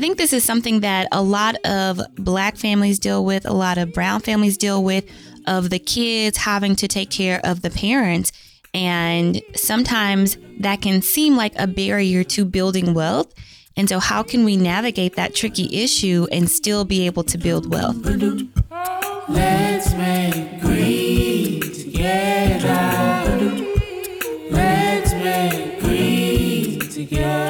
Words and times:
I 0.00 0.02
think 0.02 0.16
this 0.16 0.32
is 0.32 0.44
something 0.44 0.80
that 0.80 1.08
a 1.12 1.20
lot 1.20 1.56
of 1.66 2.00
black 2.14 2.56
families 2.56 2.98
deal 2.98 3.22
with, 3.22 3.44
a 3.44 3.52
lot 3.52 3.76
of 3.76 3.92
brown 3.92 4.20
families 4.20 4.56
deal 4.56 4.82
with, 4.82 5.04
of 5.46 5.68
the 5.68 5.78
kids 5.78 6.38
having 6.38 6.74
to 6.76 6.88
take 6.88 7.10
care 7.10 7.38
of 7.44 7.60
the 7.60 7.68
parents. 7.68 8.32
And 8.72 9.42
sometimes 9.54 10.38
that 10.60 10.80
can 10.80 11.02
seem 11.02 11.36
like 11.36 11.52
a 11.58 11.66
barrier 11.66 12.24
to 12.24 12.46
building 12.46 12.94
wealth. 12.94 13.34
And 13.76 13.90
so, 13.90 13.98
how 13.98 14.22
can 14.22 14.46
we 14.46 14.56
navigate 14.56 15.16
that 15.16 15.34
tricky 15.34 15.68
issue 15.82 16.26
and 16.32 16.50
still 16.50 16.86
be 16.86 17.04
able 17.04 17.24
to 17.24 17.36
build 17.36 17.70
wealth? 17.70 17.96
Let's 19.28 19.92
make 19.92 20.62
together. 21.74 22.70
Let's 24.50 25.12
make 25.12 25.78
green 25.80 26.80
together. 26.88 27.49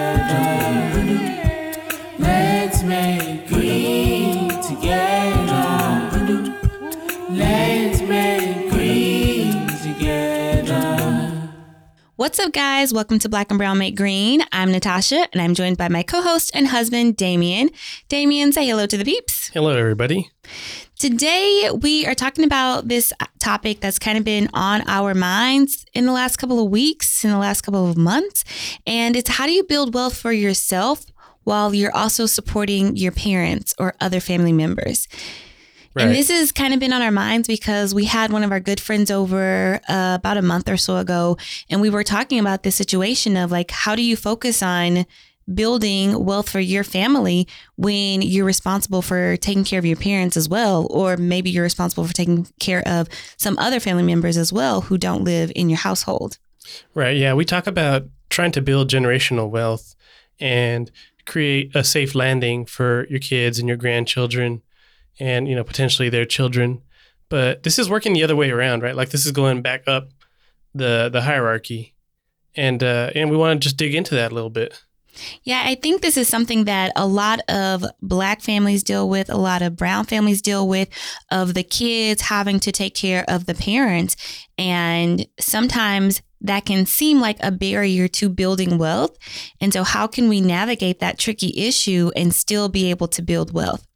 What's 12.21 12.39
up, 12.39 12.53
guys? 12.53 12.93
Welcome 12.93 13.19
to 13.21 13.31
Black 13.31 13.51
and 13.51 13.57
Brown 13.57 13.79
Make 13.79 13.97
Green. 13.97 14.43
I'm 14.53 14.71
Natasha, 14.71 15.27
and 15.33 15.41
I'm 15.41 15.55
joined 15.55 15.79
by 15.79 15.89
my 15.89 16.03
co 16.03 16.21
host 16.21 16.51
and 16.53 16.67
husband, 16.67 17.17
Damien. 17.17 17.71
Damien, 18.11 18.53
say 18.53 18.67
hello 18.67 18.85
to 18.85 18.99
the 18.99 19.07
peeps. 19.07 19.49
Hello, 19.55 19.75
everybody. 19.75 20.31
Today, 20.99 21.71
we 21.81 22.05
are 22.05 22.15
talking 22.15 22.45
about 22.45 22.89
this 22.89 23.15
topic 23.39 23.81
that's 23.81 23.99
kind 23.99 24.19
of 24.19 24.25
been 24.25 24.51
on 24.53 24.87
our 24.87 25.15
minds 25.15 25.87
in 25.95 26.05
the 26.05 26.13
last 26.13 26.37
couple 26.37 26.63
of 26.63 26.71
weeks, 26.71 27.25
in 27.25 27.31
the 27.31 27.39
last 27.39 27.63
couple 27.63 27.89
of 27.89 27.97
months. 27.97 28.45
And 28.87 29.17
it's 29.17 29.31
how 29.31 29.47
do 29.47 29.53
you 29.53 29.65
build 29.65 29.95
wealth 29.95 30.19
for 30.19 30.31
yourself 30.31 31.07
while 31.45 31.75
you're 31.75 31.97
also 31.97 32.27
supporting 32.27 32.97
your 32.97 33.13
parents 33.13 33.73
or 33.79 33.95
other 33.99 34.21
family 34.21 34.53
members? 34.53 35.09
Right. 35.95 36.07
And 36.07 36.15
this 36.15 36.31
has 36.31 36.53
kind 36.53 36.73
of 36.73 36.79
been 36.79 36.93
on 36.93 37.03
our 37.03 37.11
minds 37.11 37.49
because 37.49 37.95
we 37.95 38.05
had 38.05 38.31
one 38.33 38.45
of 38.45 38.53
our 38.53 38.61
good 38.61 38.79
friends 38.79 39.11
over 39.11 39.81
uh, 39.89 40.15
about 40.19 40.37
a 40.37 40.43
month 40.43 40.69
or 40.69 40.77
so 40.77 40.99
ago, 40.99 41.37
and 41.69 41.81
we 41.81 41.91
were 41.91 42.05
talking 42.05 42.39
about 42.39 42.63
this 42.63 42.77
situation 42.77 43.37
of 43.37 43.51
like, 43.51 43.71
how 43.71 43.97
do 43.97 44.03
you 44.03 44.17
focus 44.17 44.63
on 44.63 45.05
building 45.53 46.25
wealth 46.25 46.49
for 46.49 46.61
your 46.61 46.85
family 46.85 47.49
when 47.77 48.23
you're 48.23 48.45
responsible 48.45 49.03
for 49.03 49.37
taking 49.39 49.65
care 49.65 49.81
of 49.81 49.87
your 49.87 49.97
parents 49.97 50.37
as 50.37 50.49
well, 50.49 50.87
or 50.91 51.17
maybe 51.17 51.51
you're 51.51 51.65
responsible 51.65 52.05
for 52.05 52.13
taking 52.13 52.47
care 52.61 52.87
of 52.87 53.09
some 53.37 53.59
other 53.59 53.81
family 53.81 54.05
members 54.05 54.37
as 54.37 54.53
well 54.53 54.83
who 54.83 54.97
don't 54.97 55.25
live 55.25 55.51
in 55.57 55.69
your 55.69 55.79
household. 55.79 56.39
Right. 56.95 57.17
Yeah. 57.17 57.35
We 57.35 57.45
talk 57.45 57.67
about 57.67 58.05
trying 58.29 58.53
to 58.53 58.63
build 58.63 58.89
generational 58.89 59.51
wealth 59.51 59.97
and 60.39 60.91
create 61.27 61.75
a 61.75 61.83
safe 61.83 62.15
landing 62.15 62.65
for 62.65 63.07
your 63.09 63.19
kids 63.19 63.59
and 63.59 63.67
your 63.67 63.77
grandchildren 63.77 64.63
and, 65.21 65.47
you 65.47 65.55
know, 65.55 65.65
potentially 65.65 66.09
their 66.09 66.25
children. 66.25 66.83
But 67.29 67.63
this 67.63 67.79
is 67.79 67.89
working 67.89 68.13
the 68.13 68.25
other 68.25 68.35
way 68.35 68.51
around, 68.51 68.83
right? 68.83 68.97
Like 68.97 69.11
this 69.11 69.25
is 69.27 69.33
going 69.33 69.63
back 69.63 69.87
up 69.87 70.09
the 70.75 71.09
the 71.13 71.23
hierarchy. 71.23 71.95
And 72.57 72.83
uh, 72.83 73.11
and 73.15 73.31
we 73.31 73.37
want 73.37 73.61
to 73.61 73.65
just 73.65 73.77
dig 73.77 73.95
into 73.95 74.17
that 74.17 74.33
a 74.33 74.35
little 74.35 74.51
bit. 74.51 74.83
Yeah, 75.43 75.63
I 75.65 75.75
think 75.75 76.03
this 76.03 76.17
is 76.17 76.29
something 76.29 76.65
that 76.65 76.93
a 76.97 77.07
lot 77.07 77.41
of 77.49 77.85
black 78.01 78.41
families 78.41 78.83
deal 78.83 79.09
with, 79.09 79.29
a 79.29 79.37
lot 79.37 79.63
of 79.63 79.77
brown 79.77 80.05
families 80.05 80.41
deal 80.41 80.67
with, 80.69 80.89
of 81.31 81.55
the 81.55 81.63
kids 81.63 82.23
having 82.23 82.61
to 82.61 82.73
take 82.73 82.95
care 82.95 83.25
of 83.29 83.47
the 83.47 83.55
parents. 83.55 84.17
And 84.57 85.27
sometimes 85.39 86.23
that 86.41 86.65
can 86.65 86.87
seem 86.87 87.21
like 87.21 87.37
a 87.41 87.51
barrier 87.51 88.09
to 88.09 88.29
building 88.29 88.79
wealth. 88.79 89.17
And 89.61 89.73
so, 89.73 89.85
how 89.85 90.07
can 90.07 90.29
we 90.29 90.41
navigate 90.41 91.01
that 91.01 91.19
tricky 91.19 91.53
issue 91.57 92.11
and 92.17 92.35
still 92.35 92.69
be 92.69 92.91
able 92.91 93.09
to 93.09 93.23
build 93.23 93.53
wealth? 93.53 93.87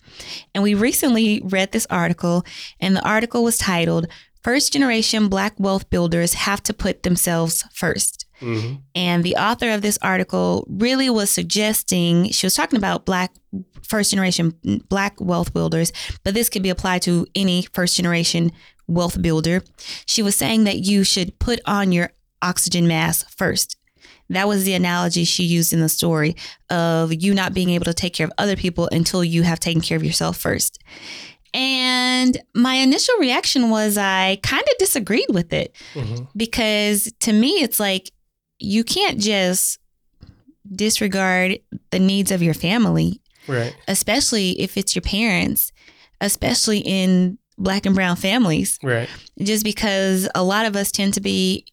And 0.54 0.62
we 0.62 0.74
recently 0.74 1.40
read 1.44 1.72
this 1.72 1.86
article, 1.90 2.44
and 2.80 2.96
the 2.96 3.06
article 3.06 3.44
was 3.44 3.58
titled, 3.58 4.06
First 4.42 4.72
Generation 4.74 5.28
Black 5.28 5.54
Wealth 5.58 5.88
Builders 5.88 6.34
Have 6.34 6.62
to 6.64 6.74
Put 6.74 7.02
Themselves 7.02 7.64
First. 7.72 8.26
Mm-hmm. 8.40 8.74
And 8.94 9.24
the 9.24 9.36
author 9.36 9.70
of 9.70 9.80
this 9.80 9.98
article 10.02 10.66
really 10.68 11.08
was 11.08 11.30
suggesting, 11.30 12.30
she 12.30 12.46
was 12.46 12.54
talking 12.54 12.76
about 12.76 13.06
Black 13.06 13.32
first 13.82 14.10
generation 14.10 14.54
Black 14.88 15.20
wealth 15.20 15.54
builders, 15.54 15.92
but 16.24 16.34
this 16.34 16.48
could 16.48 16.62
be 16.62 16.70
applied 16.70 17.02
to 17.02 17.26
any 17.34 17.62
first 17.72 17.96
generation 17.96 18.52
wealth 18.86 19.20
builder. 19.20 19.62
She 20.06 20.22
was 20.22 20.36
saying 20.36 20.64
that 20.64 20.80
you 20.80 21.04
should 21.04 21.38
put 21.38 21.60
on 21.64 21.92
your 21.92 22.12
oxygen 22.42 22.86
mask 22.86 23.30
first. 23.30 23.76
That 24.34 24.48
was 24.48 24.64
the 24.64 24.74
analogy 24.74 25.24
she 25.24 25.44
used 25.44 25.72
in 25.72 25.80
the 25.80 25.88
story 25.88 26.36
of 26.70 27.12
you 27.12 27.34
not 27.34 27.54
being 27.54 27.70
able 27.70 27.84
to 27.86 27.94
take 27.94 28.14
care 28.14 28.26
of 28.26 28.32
other 28.38 28.56
people 28.56 28.88
until 28.92 29.24
you 29.24 29.42
have 29.42 29.60
taken 29.60 29.80
care 29.80 29.96
of 29.96 30.04
yourself 30.04 30.36
first. 30.36 30.82
And 31.52 32.36
my 32.54 32.74
initial 32.74 33.14
reaction 33.18 33.70
was 33.70 33.96
I 33.96 34.40
kind 34.42 34.62
of 34.62 34.78
disagreed 34.78 35.28
with 35.28 35.52
it 35.52 35.74
mm-hmm. 35.94 36.24
because 36.36 37.12
to 37.20 37.32
me, 37.32 37.62
it's 37.62 37.78
like 37.78 38.10
you 38.58 38.82
can't 38.82 39.20
just 39.20 39.78
disregard 40.70 41.60
the 41.90 41.98
needs 41.98 42.30
of 42.30 42.42
your 42.42 42.54
family. 42.54 43.20
Right. 43.46 43.76
Especially 43.86 44.60
if 44.60 44.76
it's 44.76 44.96
your 44.96 45.02
parents, 45.02 45.70
especially 46.20 46.78
in 46.78 47.38
black 47.58 47.86
and 47.86 47.94
brown 47.94 48.16
families. 48.16 48.78
Right. 48.82 49.08
Just 49.38 49.64
because 49.64 50.28
a 50.34 50.42
lot 50.42 50.66
of 50.66 50.74
us 50.76 50.90
tend 50.90 51.14
to 51.14 51.20
be 51.20 51.66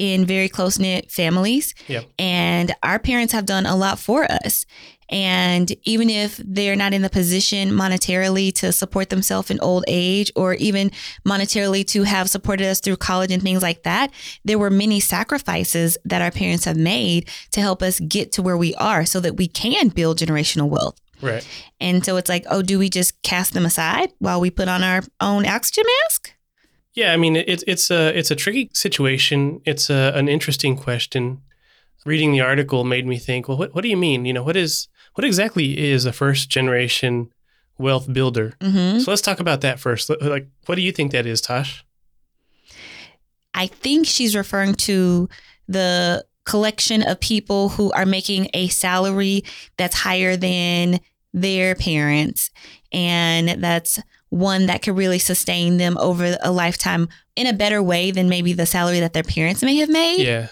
in 0.00 0.24
very 0.24 0.48
close 0.48 0.78
knit 0.78 1.12
families. 1.12 1.74
Yep. 1.86 2.06
And 2.18 2.74
our 2.82 2.98
parents 2.98 3.34
have 3.34 3.44
done 3.44 3.66
a 3.66 3.76
lot 3.76 3.98
for 3.98 4.24
us. 4.24 4.64
And 5.10 5.70
even 5.82 6.08
if 6.08 6.38
they're 6.38 6.76
not 6.76 6.94
in 6.94 7.02
the 7.02 7.10
position 7.10 7.70
monetarily 7.70 8.54
to 8.54 8.72
support 8.72 9.10
themselves 9.10 9.50
in 9.50 9.60
old 9.60 9.84
age 9.88 10.32
or 10.36 10.54
even 10.54 10.90
monetarily 11.26 11.84
to 11.88 12.04
have 12.04 12.30
supported 12.30 12.66
us 12.66 12.80
through 12.80 12.96
college 12.96 13.30
and 13.30 13.42
things 13.42 13.60
like 13.60 13.82
that, 13.82 14.10
there 14.44 14.58
were 14.58 14.70
many 14.70 15.00
sacrifices 15.00 15.98
that 16.04 16.22
our 16.22 16.30
parents 16.30 16.64
have 16.64 16.78
made 16.78 17.28
to 17.50 17.60
help 17.60 17.82
us 17.82 18.00
get 18.00 18.32
to 18.32 18.42
where 18.42 18.56
we 18.56 18.74
are 18.76 19.04
so 19.04 19.20
that 19.20 19.36
we 19.36 19.48
can 19.48 19.88
build 19.88 20.18
generational 20.18 20.68
wealth. 20.68 20.98
Right. 21.20 21.46
And 21.78 22.02
so 22.02 22.16
it's 22.16 22.30
like, 22.30 22.46
oh, 22.48 22.62
do 22.62 22.78
we 22.78 22.88
just 22.88 23.20
cast 23.20 23.52
them 23.52 23.66
aside 23.66 24.12
while 24.18 24.40
we 24.40 24.50
put 24.50 24.68
on 24.68 24.82
our 24.82 25.02
own 25.20 25.44
oxygen 25.44 25.84
mask? 26.04 26.32
Yeah, 27.00 27.14
I 27.14 27.16
mean 27.16 27.34
it's 27.34 27.64
it's 27.66 27.90
a 27.90 28.14
it's 28.18 28.30
a 28.30 28.36
tricky 28.36 28.68
situation. 28.74 29.62
It's 29.64 29.88
a, 29.88 30.12
an 30.14 30.28
interesting 30.28 30.76
question. 30.76 31.40
Reading 32.04 32.32
the 32.32 32.42
article 32.42 32.84
made 32.84 33.06
me 33.06 33.16
think, 33.16 33.48
well, 33.48 33.56
what 33.56 33.74
what 33.74 33.80
do 33.80 33.88
you 33.88 33.96
mean? 33.96 34.26
You 34.26 34.34
know, 34.34 34.42
what 34.42 34.54
is 34.54 34.86
what 35.14 35.24
exactly 35.24 35.78
is 35.78 36.04
a 36.04 36.12
first 36.12 36.50
generation 36.50 37.32
wealth 37.78 38.12
builder? 38.12 38.52
Mm-hmm. 38.60 38.98
So 38.98 39.10
let's 39.10 39.22
talk 39.22 39.40
about 39.40 39.62
that 39.62 39.80
first. 39.80 40.10
Like, 40.20 40.48
what 40.66 40.74
do 40.74 40.82
you 40.82 40.92
think 40.92 41.12
that 41.12 41.24
is, 41.24 41.40
Tosh? 41.40 41.86
I 43.54 43.68
think 43.68 44.06
she's 44.06 44.36
referring 44.36 44.74
to 44.74 45.26
the 45.68 46.26
collection 46.44 47.02
of 47.02 47.18
people 47.18 47.70
who 47.70 47.90
are 47.92 48.04
making 48.04 48.50
a 48.52 48.68
salary 48.68 49.44
that's 49.78 49.96
higher 49.96 50.36
than 50.36 51.00
their 51.32 51.74
parents. 51.76 52.50
And 52.92 53.62
that's 53.64 53.98
one 54.30 54.66
that 54.66 54.82
could 54.82 54.96
really 54.96 55.18
sustain 55.18 55.76
them 55.76 55.98
over 55.98 56.36
a 56.42 56.50
lifetime 56.50 57.08
in 57.36 57.46
a 57.46 57.52
better 57.52 57.82
way 57.82 58.10
than 58.10 58.28
maybe 58.28 58.52
the 58.52 58.66
salary 58.66 59.00
that 59.00 59.12
their 59.12 59.22
parents 59.22 59.62
may 59.62 59.76
have 59.76 59.88
made. 59.88 60.24
Yeah. 60.24 60.48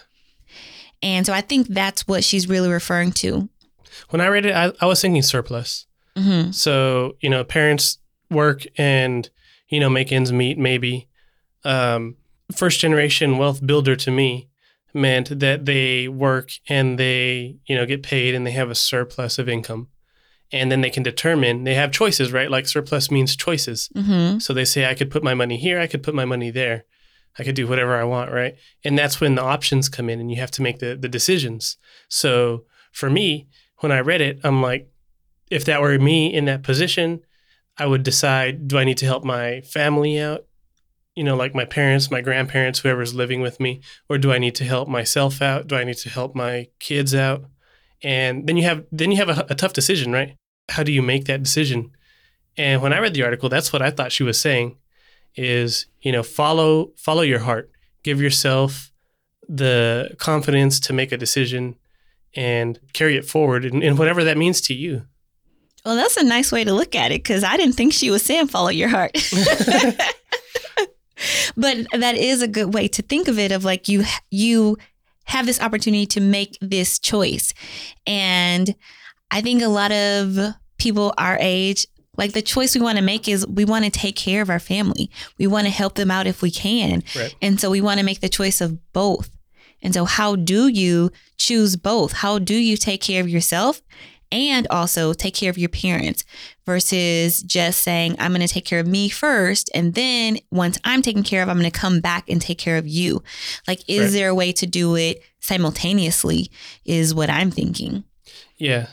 And 1.00 1.25
so 1.25 1.33
I 1.33 1.41
think 1.41 1.69
that's 1.69 2.06
what 2.06 2.25
she's 2.25 2.49
really 2.49 2.69
referring 2.69 3.12
to. 3.12 3.49
When 4.11 4.21
I 4.21 4.27
read 4.27 4.47
it, 4.47 4.55
I, 4.55 4.72
I 4.81 4.87
was 4.87 5.00
thinking 5.00 5.22
surplus. 5.22 5.87
Mm-hmm. 6.16 6.50
So, 6.50 7.16
you 7.21 7.31
know, 7.31 7.44
parents 7.44 7.99
work 8.31 8.65
and, 8.77 9.28
you 9.69 9.78
know, 9.78 9.89
make 9.89 10.10
ends 10.12 10.33
meet, 10.33 10.59
maybe. 10.59 11.09
Um, 11.65 12.16
first 12.55 12.81
generation 12.81 13.39
wealth 13.39 13.65
builder 13.65 13.95
to 13.97 14.10
me 14.10 14.49
meant 14.95 15.39
that 15.39 15.66
they 15.66 16.09
work 16.09 16.50
and 16.69 16.99
they, 16.99 17.59
you 17.66 17.77
know, 17.77 17.87
get 17.87 18.03
paid 18.03 18.34
and 18.34 18.47
they 18.47 18.50
have 18.53 18.71
a 18.71 18.75
surplus 18.75 19.39
of 19.39 19.49
income. 19.49 19.89
And 20.50 20.72
then 20.72 20.81
they 20.81 20.91
can 20.91 21.03
determine, 21.03 21.65
they 21.65 21.74
have 21.74 21.92
choices, 21.92 22.33
right? 22.33 22.50
Like 22.50 22.66
surplus 22.66 23.10
means 23.10 23.36
choices. 23.36 23.91
Mm-hmm. 23.95 24.39
So 24.39 24.54
they 24.54 24.65
say, 24.65 24.86
I 24.86 24.95
could 24.95 25.10
put 25.10 25.22
my 25.22 25.34
money 25.34 25.59
here, 25.59 25.78
I 25.78 25.86
could 25.86 26.03
put 26.03 26.15
my 26.15 26.24
money 26.24 26.50
there. 26.50 26.84
I 27.39 27.45
could 27.45 27.54
do 27.54 27.68
whatever 27.68 27.97
I 27.97 28.04
want, 28.04 28.33
right? 28.33 28.56
And 28.84 28.98
that's 28.98 29.21
when 29.21 29.36
the 29.36 29.42
options 29.42 29.89
come 29.89 30.10
in 30.10 30.18
and 30.18 30.30
you 30.30 30.39
have 30.39 30.50
to 30.53 30.62
make 30.62 30.80
the, 30.80 30.97
the 30.97 31.09
decisions. 31.09 31.77
So 32.09 32.65
for 32.92 33.09
me, 33.09 33.48
when 33.78 33.92
I 33.92 34.00
read 34.00 34.21
it, 34.21 34.41
I'm 34.42 34.60
like, 34.60 34.91
if 35.50 35.65
that 35.66 35.80
were 35.80 35.98
me 35.98 36.33
in 36.33 36.47
that 36.47 36.62
position, 36.62 37.21
I 37.77 37.86
would 37.86 38.03
decide 38.03 38.66
do 38.68 38.78
I 38.78 38.84
need 38.84 38.98
to 38.98 39.06
help 39.06 39.24
my 39.24 39.60
family 39.60 40.21
out? 40.21 40.47
You 41.15 41.24
know, 41.24 41.36
like 41.36 41.54
my 41.54 41.65
parents, 41.65 42.10
my 42.10 42.21
grandparents, 42.21 42.80
whoever's 42.80 43.15
living 43.15 43.41
with 43.41 43.60
me, 43.60 43.80
or 44.09 44.18
do 44.18 44.33
I 44.33 44.39
need 44.39 44.54
to 44.56 44.65
help 44.65 44.89
myself 44.89 45.41
out? 45.41 45.66
Do 45.66 45.77
I 45.77 45.84
need 45.84 45.97
to 45.98 46.10
help 46.10 46.34
my 46.34 46.68
kids 46.80 47.15
out? 47.15 47.44
And 48.03 48.47
then 48.47 48.56
you 48.56 48.65
have 48.65 48.84
then 48.92 49.10
you 49.10 49.16
have 49.16 49.28
a, 49.28 49.47
a 49.48 49.54
tough 49.54 49.72
decision, 49.72 50.12
right? 50.12 50.36
How 50.68 50.82
do 50.82 50.92
you 50.92 51.03
make 51.03 51.24
that 51.26 51.42
decision? 51.42 51.91
And 52.56 52.82
when 52.82 52.92
I 52.92 52.98
read 52.98 53.15
the 53.15 53.22
article, 53.22 53.48
that's 53.48 53.72
what 53.72 53.82
I 53.82 53.91
thought 53.91 54.12
she 54.12 54.24
was 54.24 54.41
saying 54.41 54.76
is, 55.36 55.86
you 56.00 56.12
know, 56.12 56.22
follow 56.22 56.92
follow 56.97 57.22
your 57.22 57.38
heart. 57.38 57.70
Give 58.03 58.20
yourself 58.20 58.92
the 59.48 60.15
confidence 60.18 60.80
to 60.80 60.92
make 60.92 61.12
a 61.12 61.16
decision 61.16 61.76
and 62.34 62.78
carry 62.92 63.16
it 63.16 63.24
forward 63.24 63.65
and, 63.65 63.82
and 63.82 63.98
whatever 63.98 64.24
that 64.24 64.36
means 64.36 64.60
to 64.62 64.74
you. 64.74 65.03
Well, 65.84 65.97
that's 65.97 66.16
a 66.16 66.24
nice 66.24 66.53
way 66.53 66.65
to 66.65 66.72
look 66.72 66.94
at 66.94 67.12
it 67.12 67.22
because 67.22 67.42
I 67.44 67.56
didn't 67.56 67.74
think 67.74 67.92
she 67.92 68.10
was 68.10 68.22
saying 68.22 68.48
follow 68.48 68.68
your 68.68 68.88
heart. 68.88 69.12
but 71.56 71.86
that 71.92 72.16
is 72.16 72.42
a 72.42 72.48
good 72.48 72.74
way 72.74 72.88
to 72.88 73.03
think 73.03 73.28
of 73.28 73.38
it 73.38 73.53
of 73.53 73.65
like 73.65 73.88
you 73.88 74.04
you 74.30 74.76
have 75.24 75.47
this 75.47 75.60
opportunity 75.60 76.06
to 76.06 76.20
make 76.20 76.59
this 76.60 76.98
choice. 76.98 77.54
And 78.06 78.74
I 79.30 79.41
think 79.41 79.63
a 79.63 79.69
lot 79.69 79.92
of 79.92 80.54
people 80.78 81.13
our 81.19 81.36
age 81.41 81.86
like 82.16 82.33
the 82.33 82.42
choice 82.42 82.75
we 82.75 82.80
want 82.80 82.98
to 82.98 83.04
make 83.04 83.28
is 83.28 83.47
we 83.47 83.65
want 83.65 83.84
to 83.84 83.91
take 83.91 84.16
care 84.16 84.42
of 84.42 84.51
our 84.51 84.59
family. 84.59 85.09
We 85.39 85.47
want 85.47 85.66
to 85.66 85.72
help 85.72 85.95
them 85.95 86.10
out 86.10 86.27
if 86.27 86.42
we 86.42 86.51
can. 86.51 87.04
Right. 87.15 87.34
And 87.41 87.60
so 87.60 87.71
we 87.71 87.80
want 87.80 88.01
to 88.01 88.04
make 88.04 88.21
the 88.21 88.28
choice 88.28 88.60
of 88.60 88.92
both. 88.92 89.30
And 89.80 89.95
so 89.95 90.04
how 90.04 90.34
do 90.34 90.66
you 90.66 91.13
choose 91.36 91.77
both? 91.77 92.13
How 92.13 92.41
do 92.41 92.54
you 92.54 92.77
take 92.77 93.01
care 93.01 93.21
of 93.21 93.28
yourself 93.28 93.80
and 94.30 94.66
also 94.69 95.13
take 95.13 95.34
care 95.34 95.48
of 95.48 95.57
your 95.57 95.69
parents 95.69 96.25
versus 96.66 97.41
just 97.42 97.83
saying, 97.83 98.16
I'm 98.19 98.33
going 98.33 98.47
to 98.47 98.53
take 98.53 98.65
care 98.65 98.80
of 98.80 98.86
me 98.86 99.09
first. 99.09 99.71
And 99.72 99.95
then 99.95 100.39
once 100.51 100.78
I'm 100.84 101.03
taken 101.03 101.22
care 101.22 101.42
of, 101.42 101.48
I'm 101.48 101.59
going 101.59 101.71
to 101.71 101.78
come 101.78 102.01
back 102.01 102.28
and 102.28 102.42
take 102.42 102.59
care 102.59 102.77
of 102.77 102.86
you. 102.86 103.22
Like, 103.66 103.89
is 103.89 104.07
right. 104.07 104.13
there 104.13 104.28
a 104.28 104.34
way 104.34 104.53
to 104.53 104.66
do 104.66 104.97
it 104.97 105.22
simultaneously? 105.41 106.51
Is 106.84 107.15
what 107.15 107.30
I'm 107.30 107.51
thinking. 107.51 108.04
Yeah. 108.59 108.89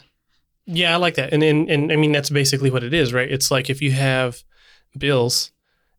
Yeah, 0.66 0.94
I 0.94 0.98
like 0.98 1.16
that. 1.16 1.34
And, 1.34 1.44
and, 1.44 1.70
and 1.70 1.92
I 1.92 1.96
mean, 1.96 2.12
that's 2.12 2.30
basically 2.30 2.72
what 2.72 2.84
it 2.84 2.94
is, 2.94 3.14
right? 3.14 3.32
It's 3.32 3.52
like 3.52 3.70
if 3.70 3.82
you 3.82 3.92
have 3.92 4.44
bills 4.98 5.52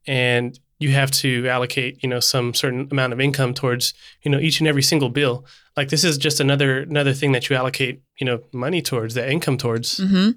and 0.06 0.58
you 0.78 0.90
have 0.90 1.10
to 1.10 1.48
allocate, 1.48 2.02
you 2.02 2.08
know, 2.08 2.20
some 2.20 2.52
certain 2.52 2.88
amount 2.90 3.12
of 3.12 3.20
income 3.20 3.54
towards, 3.54 3.94
you 4.22 4.30
know, 4.30 4.38
each 4.38 4.60
and 4.60 4.68
every 4.68 4.82
single 4.82 5.08
bill. 5.08 5.46
Like 5.76 5.88
this 5.88 6.04
is 6.04 6.18
just 6.18 6.40
another 6.40 6.80
another 6.80 7.12
thing 7.12 7.32
that 7.32 7.48
you 7.48 7.56
allocate, 7.56 8.02
you 8.18 8.26
know, 8.26 8.40
money 8.52 8.82
towards, 8.82 9.14
that 9.14 9.30
income 9.30 9.56
towards. 9.56 10.00
Mm-hmm. 10.00 10.30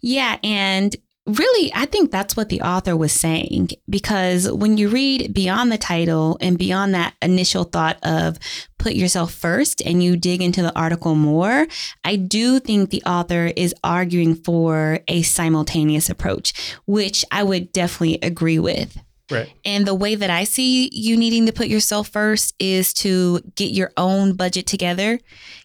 Yeah, 0.00 0.38
and 0.42 0.96
really, 1.26 1.72
I 1.74 1.86
think 1.86 2.10
that's 2.10 2.36
what 2.36 2.48
the 2.48 2.60
author 2.62 2.96
was 2.96 3.12
saying 3.12 3.70
because 3.88 4.50
when 4.50 4.76
you 4.76 4.88
read 4.88 5.34
beyond 5.34 5.72
the 5.72 5.78
title 5.78 6.38
and 6.40 6.56
beyond 6.56 6.94
that 6.94 7.14
initial 7.20 7.64
thought 7.64 7.98
of 8.02 8.38
put 8.78 8.94
yourself 8.94 9.32
first 9.32 9.82
and 9.82 10.02
you 10.02 10.16
dig 10.16 10.40
into 10.40 10.62
the 10.62 10.76
article 10.78 11.14
more, 11.14 11.66
I 12.04 12.16
do 12.16 12.60
think 12.60 12.90
the 12.90 13.02
author 13.04 13.52
is 13.56 13.74
arguing 13.82 14.34
for 14.36 15.00
a 15.08 15.22
simultaneous 15.22 16.08
approach, 16.08 16.52
which 16.86 17.24
I 17.32 17.42
would 17.42 17.72
definitely 17.72 18.18
agree 18.22 18.58
with. 18.58 18.96
Right. 19.30 19.52
And 19.64 19.86
the 19.86 19.94
way 19.94 20.14
that 20.14 20.30
I 20.30 20.44
see 20.44 20.88
you 20.92 21.16
needing 21.16 21.46
to 21.46 21.52
put 21.52 21.66
yourself 21.66 22.08
first 22.08 22.54
is 22.60 22.92
to 22.94 23.40
get 23.56 23.72
your 23.72 23.90
own 23.96 24.34
budget 24.34 24.68
together, 24.68 25.18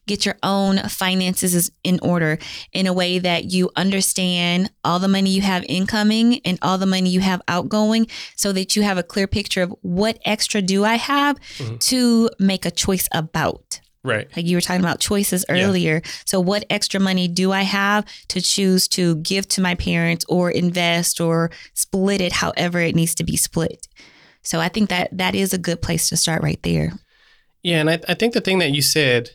get 0.08 0.26
your 0.26 0.38
own 0.42 0.80
finances 0.90 1.72
in 1.84 2.00
order 2.02 2.40
in 2.74 2.88
a 2.88 2.94
way 2.94 3.20
that 3.20 3.52
you 3.52 3.70
understand 3.76 4.72
all 4.84 4.98
the 4.98 5.08
money 5.08 5.30
you 5.30 5.44
have 5.44 5.64
incoming 5.70 6.40
and 6.44 6.58
all 6.64 6.80
the 6.80 6.88
money 6.88 7.12
you 7.12 7.20
have 7.20 7.42
outgoing 7.48 8.08
so 8.36 8.52
that 8.52 8.76
you 8.76 8.82
have 8.82 8.98
a 8.98 9.04
clear 9.04 9.28
picture 9.28 9.62
of 9.62 9.76
what 9.82 10.18
extra 10.26 10.62
do 10.62 10.84
I 10.84 10.96
have 10.96 11.40
mm-hmm. 11.58 11.78
to 11.78 12.30
make 12.40 12.66
a 12.66 12.72
choice 12.72 13.08
about. 13.14 13.81
Right. 14.04 14.28
Like 14.36 14.46
you 14.46 14.58
were 14.58 14.62
talking 14.62 14.82
about 14.82 15.00
choices 15.00 15.46
earlier. 15.48 16.02
Yeah. 16.04 16.12
So, 16.26 16.40
what 16.40 16.66
extra 16.70 17.00
money 17.00 17.28
do 17.28 17.52
I 17.52 17.62
have 17.62 18.06
to 18.30 18.42
choose 18.42 18.88
to 18.90 19.18
give 19.18 19.48
to 19.50 19.62
my 19.62 19.76
parents 19.76 20.26
or 20.28 20.50
invest 20.50 21.22
or 21.22 21.52
split 21.74 22.20
it 22.20 22.32
however 22.32 22.80
it 22.80 22.96
needs 22.96 23.14
to 23.16 23.24
be 23.24 23.38
split? 23.38 23.88
So, 24.42 24.60
I 24.60 24.70
think 24.70 24.90
that 24.90 25.16
that 25.16 25.36
is 25.36 25.54
a 25.54 25.60
good 25.60 25.84
place 25.84 26.10
to 26.10 26.18
start 26.18 26.42
right 26.42 26.62
there. 26.64 26.94
Yeah. 27.62 27.82
And 27.82 27.90
I, 27.92 28.00
I 28.08 28.14
think 28.16 28.34
the 28.34 28.42
thing 28.42 28.58
that 28.60 28.72
you 28.72 28.82
said 28.82 29.32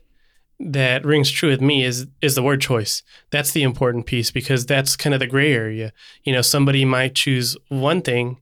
that 0.58 1.04
rings 1.04 1.30
true 1.30 1.50
with 1.50 1.60
me 1.60 1.84
is 1.84 2.08
is 2.20 2.34
the 2.34 2.42
word 2.42 2.60
choice. 2.60 3.04
That's 3.30 3.52
the 3.52 3.62
important 3.62 4.06
piece 4.06 4.32
because 4.32 4.66
that's 4.66 4.96
kind 4.96 5.14
of 5.14 5.20
the 5.20 5.28
gray 5.28 5.52
area. 5.52 5.92
You 6.24 6.32
know, 6.32 6.42
somebody 6.42 6.84
might 6.84 7.14
choose 7.14 7.56
one 7.68 8.02
thing 8.02 8.38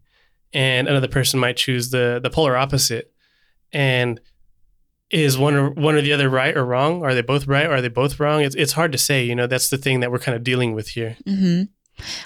and 0.54 0.88
another 0.88 1.08
person 1.08 1.38
might 1.40 1.56
choose 1.56 1.90
the 1.90 2.20
the 2.22 2.30
polar 2.30 2.56
opposite. 2.56 3.12
And 3.72 4.20
is 5.14 5.38
one 5.38 5.54
or 5.54 5.70
one 5.70 5.94
or 5.94 6.00
the 6.00 6.12
other 6.12 6.28
right 6.28 6.56
or 6.56 6.64
wrong? 6.64 7.04
Are 7.04 7.14
they 7.14 7.22
both 7.22 7.46
right? 7.46 7.66
Or 7.66 7.74
are 7.74 7.80
they 7.80 7.88
both 7.88 8.18
wrong? 8.18 8.42
It's 8.42 8.54
it's 8.56 8.72
hard 8.72 8.92
to 8.92 8.98
say. 8.98 9.24
You 9.24 9.34
know, 9.34 9.46
that's 9.46 9.70
the 9.70 9.78
thing 9.78 10.00
that 10.00 10.10
we're 10.10 10.18
kind 10.18 10.36
of 10.36 10.42
dealing 10.42 10.74
with 10.74 10.88
here. 10.88 11.16
Mm-hmm. 11.26 11.64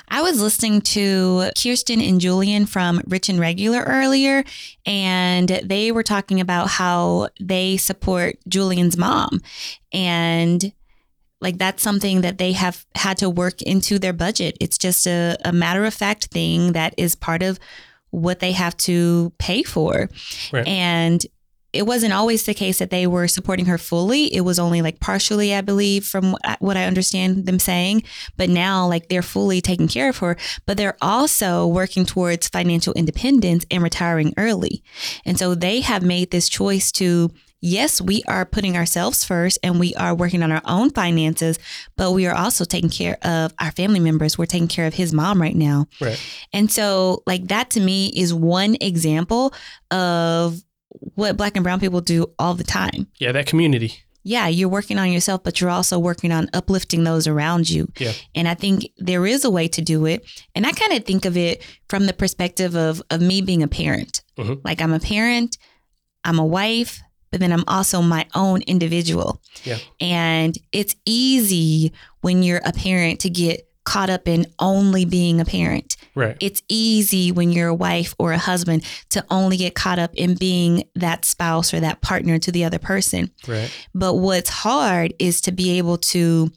I 0.08 0.23
was 0.23 0.40
listening 0.40 0.81
to 0.81 1.50
Kiersten 1.55 2.06
and 2.06 2.19
Julien 2.19 2.64
from 2.64 3.02
Rich 3.06 3.29
and 3.29 3.38
Regular 3.38 3.81
earlier, 3.81 4.43
and 4.87 5.49
they 5.62 5.93
were 5.93 6.02
talking 6.02 6.40
about 6.40 6.69
how 6.69 7.29
they 7.38 7.76
support 7.76 8.37
Julien's 8.49 8.96
mom. 8.96 9.43
And 9.93 10.73
like 11.43 11.58
that's 11.58 11.82
something 11.82 12.23
that 12.23 12.38
they 12.38 12.52
have 12.52 12.87
had 12.94 13.19
to 13.19 13.29
work 13.29 13.61
into 13.61 13.99
their 13.99 14.14
budget. 14.14 14.56
It's 14.61 14.79
just 14.79 15.06
a, 15.06 15.37
a 15.44 15.52
matter 15.52 15.85
of 15.85 15.93
fact 15.93 16.29
thing 16.29 16.73
that 16.73 16.94
is 16.96 17.14
part 17.14 17.43
of 17.43 17.58
what 18.11 18.40
they 18.40 18.52
have 18.52 18.76
to 18.79 19.31
pay 19.38 19.62
for. 19.62 20.08
Right. 20.50 20.67
And 20.67 21.25
it 21.78 21.86
wasn't 21.86 22.12
always 22.12 22.44
the 22.44 22.54
case 22.54 22.80
that 22.80 22.90
they 22.90 23.06
were 23.06 23.28
supporting 23.28 23.66
her 23.66 23.78
fully. 23.78 24.34
It 24.34 24.40
was 24.40 24.58
only 24.58 24.82
like 24.82 24.98
partially, 24.98 25.54
I 25.54 25.60
believe, 25.60 26.04
from 26.04 26.34
what 26.58 26.76
I 26.76 26.86
understand 26.86 27.46
them 27.46 27.60
saying. 27.60 28.02
But 28.36 28.50
now, 28.50 28.88
like, 28.88 29.08
they're 29.08 29.22
fully 29.22 29.60
taking 29.60 29.86
care 29.86 30.08
of 30.08 30.19
her, 30.19 30.36
but 30.66 30.76
they're 30.76 30.96
also 31.00 31.69
working 31.69 32.04
towards 32.04 32.48
financial 32.48 32.92
independence 32.94 33.64
and 33.70 33.80
retiring 33.80 34.34
early. 34.36 34.82
And 35.25 35.38
so 35.38 35.54
they 35.54 35.80
have 35.82 36.02
made 36.02 36.32
this 36.32 36.48
choice 36.48 36.90
to 36.92 37.30
yes, 37.60 38.00
we 38.00 38.22
are 38.28 38.44
putting 38.44 38.76
ourselves 38.76 39.25
first 39.25 39.58
and 39.62 39.80
we 39.80 39.94
are 39.96 40.14
working 40.14 40.42
on 40.42 40.52
our 40.52 40.62
own 40.64 40.90
finances, 40.90 41.58
but 41.96 42.12
we 42.12 42.26
are 42.26 42.34
also 42.34 42.64
taking 42.64 42.90
care 42.90 43.19
of 43.22 43.52
our 43.58 43.72
family 43.72 44.00
members. 44.00 44.38
We're 44.38 44.46
taking 44.46 44.69
care 44.69 44.86
of 44.86 44.94
his 44.94 45.12
mom 45.12 45.42
right 45.42 45.56
now. 45.56 45.86
Right. 46.00 46.20
And 46.52 46.70
so, 46.70 47.22
like, 47.26 47.48
that 47.48 47.70
to 47.70 47.80
me 47.80 48.12
is 48.14 48.32
one 48.32 48.76
example 48.80 49.52
of 49.90 50.62
what 51.14 51.37
black 51.37 51.56
and 51.56 51.64
brown 51.64 51.81
people 51.81 52.00
do 52.00 52.32
all 52.38 52.55
the 52.55 52.64
time. 52.64 53.08
Yeah, 53.19 53.32
that 53.32 53.46
community. 53.46 54.05
Yeah, 54.25 54.49
you're 54.49 54.69
working 54.69 54.99
on 54.99 55.11
yourself, 55.11 55.43
but 55.43 55.61
you're 55.61 55.70
also 55.70 55.99
working 55.99 56.32
on 56.32 56.50
uplifting 56.52 57.05
those 57.05 57.26
around 57.26 57.70
you. 57.70 57.90
Yeah. 57.99 58.12
And 58.35 58.49
I 58.49 58.55
think 58.55 58.90
there 58.99 59.26
is 59.26 59.44
a 59.44 59.50
way 59.50 59.69
to 59.69 59.81
do 59.81 60.06
it. 60.06 60.26
And 60.55 60.67
I 60.67 60.73
kind 60.73 60.93
of 60.93 61.05
think 61.05 61.25
of 61.25 61.37
it 61.37 61.64
from 61.88 62.06
the 62.06 62.12
perspective 62.12 62.76
of 62.76 63.02
of 63.11 63.20
me 63.20 63.40
being 63.40 63.62
a 63.62 63.69
parent. 63.69 64.23
Mm-hmm. 64.37 64.61
Like 64.64 64.82
I'm 64.82 64.93
a 64.93 65.00
parent, 65.00 65.56
I'm 66.25 66.38
a 66.38 66.44
wife, 66.44 67.00
but 67.31 67.40
then 67.40 67.52
I'm 67.52 67.64
also 67.69 68.02
my 68.02 68.26
own 68.35 68.62
individual. 68.62 69.40
Yeah. 69.64 69.79
And 70.00 70.56
it's 70.73 70.96
easy 71.05 71.93
when 72.20 72.43
you're 72.43 72.61
a 72.64 72.73
parent 72.73 73.20
to 73.20 73.31
get 73.31 73.67
caught 73.88 74.11
up 74.11 74.29
in 74.29 74.44
only 74.58 75.06
being 75.06 75.40
a 75.40 75.46
parent. 75.46 75.97
Right. 76.14 76.37
It's 76.40 76.62
easy 76.68 77.33
when 77.33 77.52
you're 77.52 77.68
a 77.68 77.75
wife 77.75 78.14
or 78.18 78.33
a 78.33 78.38
husband 78.38 78.85
to 79.11 79.25
only 79.30 79.57
get 79.57 79.75
caught 79.75 79.99
up 79.99 80.14
in 80.14 80.35
being 80.35 80.85
that 80.95 81.25
spouse 81.25 81.73
or 81.73 81.80
that 81.80 82.02
partner 82.02 82.38
to 82.38 82.52
the 82.52 82.64
other 82.64 82.78
person. 82.78 83.30
Right. 83.47 83.73
But 83.95 84.16
what's 84.16 84.50
hard 84.50 85.14
is 85.18 85.40
to 85.42 85.52
be 85.52 85.78
able 85.78 85.97
to 86.12 86.50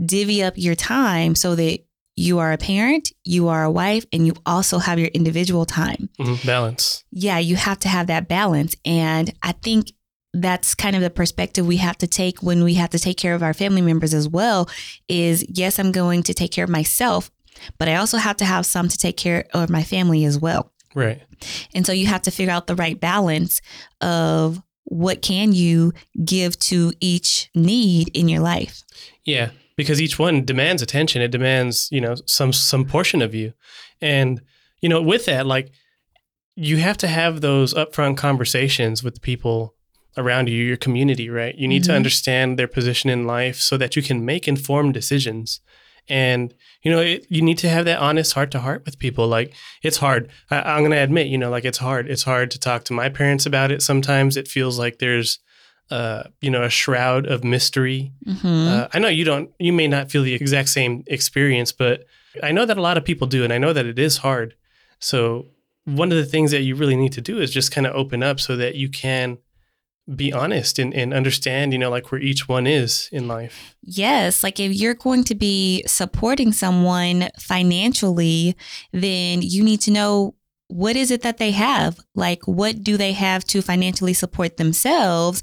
divvy 0.00 0.44
up 0.44 0.54
your 0.56 0.76
time 0.76 1.34
so 1.34 1.56
that 1.56 1.80
you 2.14 2.38
are 2.38 2.52
a 2.52 2.58
parent, 2.58 3.12
you 3.24 3.48
are 3.48 3.64
a 3.64 3.70
wife, 3.70 4.06
and 4.12 4.24
you 4.24 4.34
also 4.46 4.78
have 4.78 5.00
your 5.00 5.08
individual 5.08 5.66
time. 5.66 6.08
Mm-hmm. 6.20 6.46
Balance. 6.46 7.04
Yeah, 7.10 7.38
you 7.38 7.56
have 7.56 7.80
to 7.80 7.88
have 7.88 8.06
that 8.06 8.28
balance. 8.28 8.76
And 8.84 9.32
I 9.42 9.52
think 9.52 9.90
that's 10.40 10.74
kind 10.74 10.96
of 10.96 11.02
the 11.02 11.10
perspective 11.10 11.66
we 11.66 11.76
have 11.76 11.96
to 11.98 12.06
take 12.06 12.42
when 12.42 12.62
we 12.64 12.74
have 12.74 12.90
to 12.90 12.98
take 12.98 13.16
care 13.16 13.34
of 13.34 13.42
our 13.42 13.54
family 13.54 13.80
members 13.80 14.12
as 14.14 14.28
well 14.28 14.68
is 15.08 15.44
yes 15.48 15.78
i'm 15.78 15.92
going 15.92 16.22
to 16.22 16.34
take 16.34 16.52
care 16.52 16.64
of 16.64 16.70
myself 16.70 17.30
but 17.78 17.88
i 17.88 17.96
also 17.96 18.18
have 18.18 18.36
to 18.36 18.44
have 18.44 18.66
some 18.66 18.88
to 18.88 18.98
take 18.98 19.16
care 19.16 19.46
of 19.54 19.70
my 19.70 19.82
family 19.82 20.24
as 20.24 20.38
well. 20.38 20.72
Right. 20.94 21.22
And 21.74 21.84
so 21.84 21.92
you 21.92 22.06
have 22.06 22.22
to 22.22 22.30
figure 22.30 22.52
out 22.52 22.66
the 22.66 22.74
right 22.74 22.98
balance 22.98 23.60
of 24.00 24.62
what 24.84 25.20
can 25.20 25.52
you 25.52 25.92
give 26.24 26.58
to 26.60 26.92
each 27.00 27.50
need 27.54 28.08
in 28.16 28.28
your 28.28 28.40
life. 28.40 28.82
Yeah 29.24 29.50
because 29.76 30.00
each 30.00 30.18
one 30.18 30.44
demands 30.44 30.82
attention. 30.82 31.22
It 31.22 31.30
demands 31.30 31.88
you 31.92 32.00
know 32.00 32.16
some 32.26 32.52
some 32.52 32.84
portion 32.84 33.22
of 33.22 33.34
you. 33.34 33.52
And 34.00 34.40
you 34.80 34.88
know 34.88 35.00
with 35.00 35.26
that 35.26 35.46
like 35.46 35.70
you 36.56 36.78
have 36.78 36.96
to 36.98 37.06
have 37.06 37.42
those 37.42 37.74
upfront 37.74 38.16
conversations 38.16 39.04
with 39.04 39.14
the 39.14 39.20
people 39.20 39.74
around 40.16 40.48
you, 40.48 40.62
your 40.62 40.76
community, 40.76 41.28
right? 41.28 41.54
You 41.54 41.68
need 41.68 41.82
mm-hmm. 41.82 41.92
to 41.92 41.96
understand 41.96 42.58
their 42.58 42.68
position 42.68 43.10
in 43.10 43.26
life 43.26 43.56
so 43.56 43.76
that 43.76 43.96
you 43.96 44.02
can 44.02 44.24
make 44.24 44.48
informed 44.48 44.94
decisions. 44.94 45.60
And, 46.08 46.54
you 46.82 46.90
know, 46.90 47.00
it, 47.00 47.26
you 47.28 47.42
need 47.42 47.58
to 47.58 47.68
have 47.68 47.84
that 47.86 47.98
honest 47.98 48.32
heart 48.32 48.50
to 48.52 48.60
heart 48.60 48.84
with 48.84 48.98
people. 48.98 49.26
Like, 49.26 49.52
it's 49.82 49.96
hard. 49.98 50.30
I, 50.50 50.76
am 50.76 50.80
going 50.80 50.92
to 50.92 50.98
admit, 50.98 51.26
you 51.26 51.36
know, 51.36 51.50
like 51.50 51.64
it's 51.64 51.78
hard. 51.78 52.08
It's 52.08 52.22
hard 52.22 52.50
to 52.52 52.58
talk 52.58 52.84
to 52.84 52.92
my 52.92 53.08
parents 53.08 53.44
about 53.44 53.72
it. 53.72 53.82
Sometimes 53.82 54.36
it 54.36 54.48
feels 54.48 54.78
like 54.78 54.98
there's, 54.98 55.40
uh, 55.90 56.24
you 56.40 56.50
know, 56.50 56.62
a 56.62 56.70
shroud 56.70 57.26
of 57.26 57.44
mystery. 57.44 58.12
Mm-hmm. 58.24 58.68
Uh, 58.68 58.88
I 58.94 58.98
know 58.98 59.08
you 59.08 59.24
don't, 59.24 59.50
you 59.58 59.72
may 59.72 59.88
not 59.88 60.10
feel 60.10 60.22
the 60.22 60.34
exact 60.34 60.68
same 60.68 61.02
experience, 61.08 61.72
but 61.72 62.04
I 62.42 62.52
know 62.52 62.64
that 62.64 62.78
a 62.78 62.82
lot 62.82 62.96
of 62.96 63.04
people 63.04 63.26
do. 63.26 63.44
And 63.44 63.52
I 63.52 63.58
know 63.58 63.72
that 63.72 63.86
it 63.86 63.98
is 63.98 64.18
hard. 64.18 64.54
So, 64.98 65.46
one 65.84 66.10
of 66.10 66.18
the 66.18 66.26
things 66.26 66.50
that 66.50 66.62
you 66.62 66.74
really 66.74 66.96
need 66.96 67.12
to 67.12 67.20
do 67.20 67.40
is 67.40 67.52
just 67.52 67.70
kind 67.70 67.86
of 67.86 67.94
open 67.94 68.20
up 68.20 68.40
so 68.40 68.56
that 68.56 68.74
you 68.74 68.88
can 68.88 69.38
be 70.14 70.32
honest 70.32 70.78
and, 70.78 70.94
and 70.94 71.12
understand, 71.12 71.72
you 71.72 71.78
know, 71.78 71.90
like 71.90 72.12
where 72.12 72.20
each 72.20 72.48
one 72.48 72.66
is 72.66 73.08
in 73.10 73.26
life. 73.26 73.76
Yes. 73.82 74.44
Like 74.44 74.60
if 74.60 74.72
you're 74.72 74.94
going 74.94 75.24
to 75.24 75.34
be 75.34 75.82
supporting 75.86 76.52
someone 76.52 77.28
financially, 77.40 78.56
then 78.92 79.42
you 79.42 79.64
need 79.64 79.80
to 79.82 79.90
know 79.90 80.36
what 80.68 80.96
is 80.96 81.10
it 81.10 81.22
that 81.22 81.38
they 81.38 81.52
have? 81.52 81.98
Like, 82.14 82.42
what 82.46 82.82
do 82.82 82.96
they 82.96 83.12
have 83.12 83.44
to 83.46 83.62
financially 83.62 84.14
support 84.14 84.56
themselves? 84.56 85.42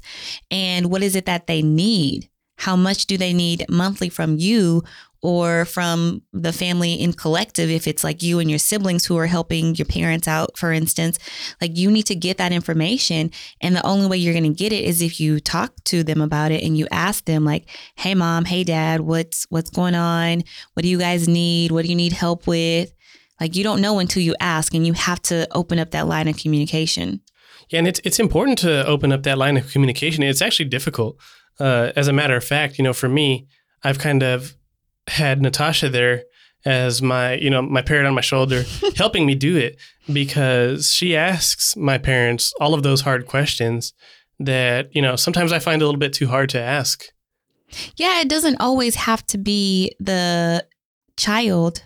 And 0.50 0.90
what 0.90 1.02
is 1.02 1.16
it 1.16 1.26
that 1.26 1.46
they 1.46 1.62
need? 1.62 2.28
How 2.58 2.76
much 2.76 3.06
do 3.06 3.16
they 3.16 3.32
need 3.32 3.64
monthly 3.68 4.08
from 4.08 4.36
you 4.36 4.82
or 5.24 5.64
from 5.64 6.22
the 6.32 6.52
family 6.52 6.94
in 6.94 7.12
collective 7.12 7.70
if 7.70 7.88
it's 7.88 8.04
like 8.04 8.22
you 8.22 8.38
and 8.38 8.48
your 8.48 8.58
siblings 8.58 9.06
who 9.06 9.16
are 9.16 9.26
helping 9.26 9.74
your 9.74 9.86
parents 9.86 10.28
out 10.28 10.56
for 10.56 10.70
instance 10.70 11.18
like 11.60 11.76
you 11.76 11.90
need 11.90 12.04
to 12.04 12.14
get 12.14 12.38
that 12.38 12.52
information. 12.52 13.30
And 13.60 13.74
the 13.74 13.86
only 13.86 14.06
way 14.06 14.16
you're 14.16 14.34
going 14.34 14.44
to 14.44 14.50
get 14.50 14.72
it 14.72 14.84
is 14.84 15.02
if 15.02 15.20
you 15.20 15.40
talk 15.40 15.72
to 15.84 16.02
them 16.02 16.20
about 16.20 16.52
it 16.52 16.62
and 16.62 16.76
you 16.76 16.86
ask 16.90 17.24
them 17.24 17.44
like 17.44 17.68
hey 17.96 18.14
mom. 18.14 18.44
Hey 18.44 18.64
dad. 18.64 19.00
What's 19.00 19.46
what's 19.50 19.70
going 19.70 19.94
on? 19.94 20.42
What 20.74 20.82
do 20.82 20.88
you 20.88 20.98
guys 20.98 21.28
need? 21.28 21.70
What 21.70 21.82
do 21.82 21.88
you 21.88 21.96
need 21.96 22.12
help 22.12 22.46
with? 22.46 22.92
Like 23.40 23.56
you 23.56 23.64
don't 23.64 23.80
know 23.80 23.98
until 23.98 24.22
you 24.22 24.34
ask 24.40 24.74
and 24.74 24.86
you 24.86 24.92
have 24.92 25.20
to 25.22 25.46
open 25.52 25.78
up 25.78 25.90
that 25.92 26.06
line 26.06 26.28
of 26.28 26.36
communication. 26.36 27.20
Yeah 27.70 27.78
and 27.78 27.88
it's 27.88 28.00
it's 28.04 28.20
important 28.20 28.58
to 28.58 28.86
open 28.86 29.12
up 29.12 29.22
that 29.24 29.38
line 29.38 29.56
of 29.56 29.70
communication. 29.70 30.22
It's 30.22 30.42
actually 30.42 30.68
difficult. 30.68 31.18
Uh, 31.60 31.92
as 31.94 32.08
a 32.08 32.12
matter 32.12 32.34
of 32.34 32.42
fact 32.42 32.78
you 32.78 32.82
know 32.82 32.92
for 32.92 33.08
me 33.08 33.46
i've 33.84 34.00
kind 34.00 34.24
of 34.24 34.56
had 35.08 35.42
Natasha 35.42 35.88
there 35.88 36.24
as 36.64 37.02
my, 37.02 37.34
you 37.34 37.50
know, 37.50 37.60
my 37.60 37.82
parent 37.82 38.06
on 38.06 38.14
my 38.14 38.20
shoulder, 38.20 38.64
helping 38.96 39.26
me 39.26 39.34
do 39.34 39.56
it 39.56 39.76
because 40.12 40.90
she 40.90 41.16
asks 41.16 41.76
my 41.76 41.98
parents 41.98 42.52
all 42.60 42.74
of 42.74 42.82
those 42.82 43.02
hard 43.02 43.26
questions 43.26 43.92
that, 44.40 44.94
you 44.94 45.02
know, 45.02 45.16
sometimes 45.16 45.52
I 45.52 45.58
find 45.58 45.82
a 45.82 45.84
little 45.84 45.98
bit 45.98 46.12
too 46.12 46.26
hard 46.26 46.48
to 46.50 46.60
ask. 46.60 47.04
Yeah, 47.96 48.20
it 48.20 48.28
doesn't 48.28 48.60
always 48.60 48.94
have 48.94 49.26
to 49.26 49.38
be 49.38 49.94
the 50.00 50.64
child 51.16 51.82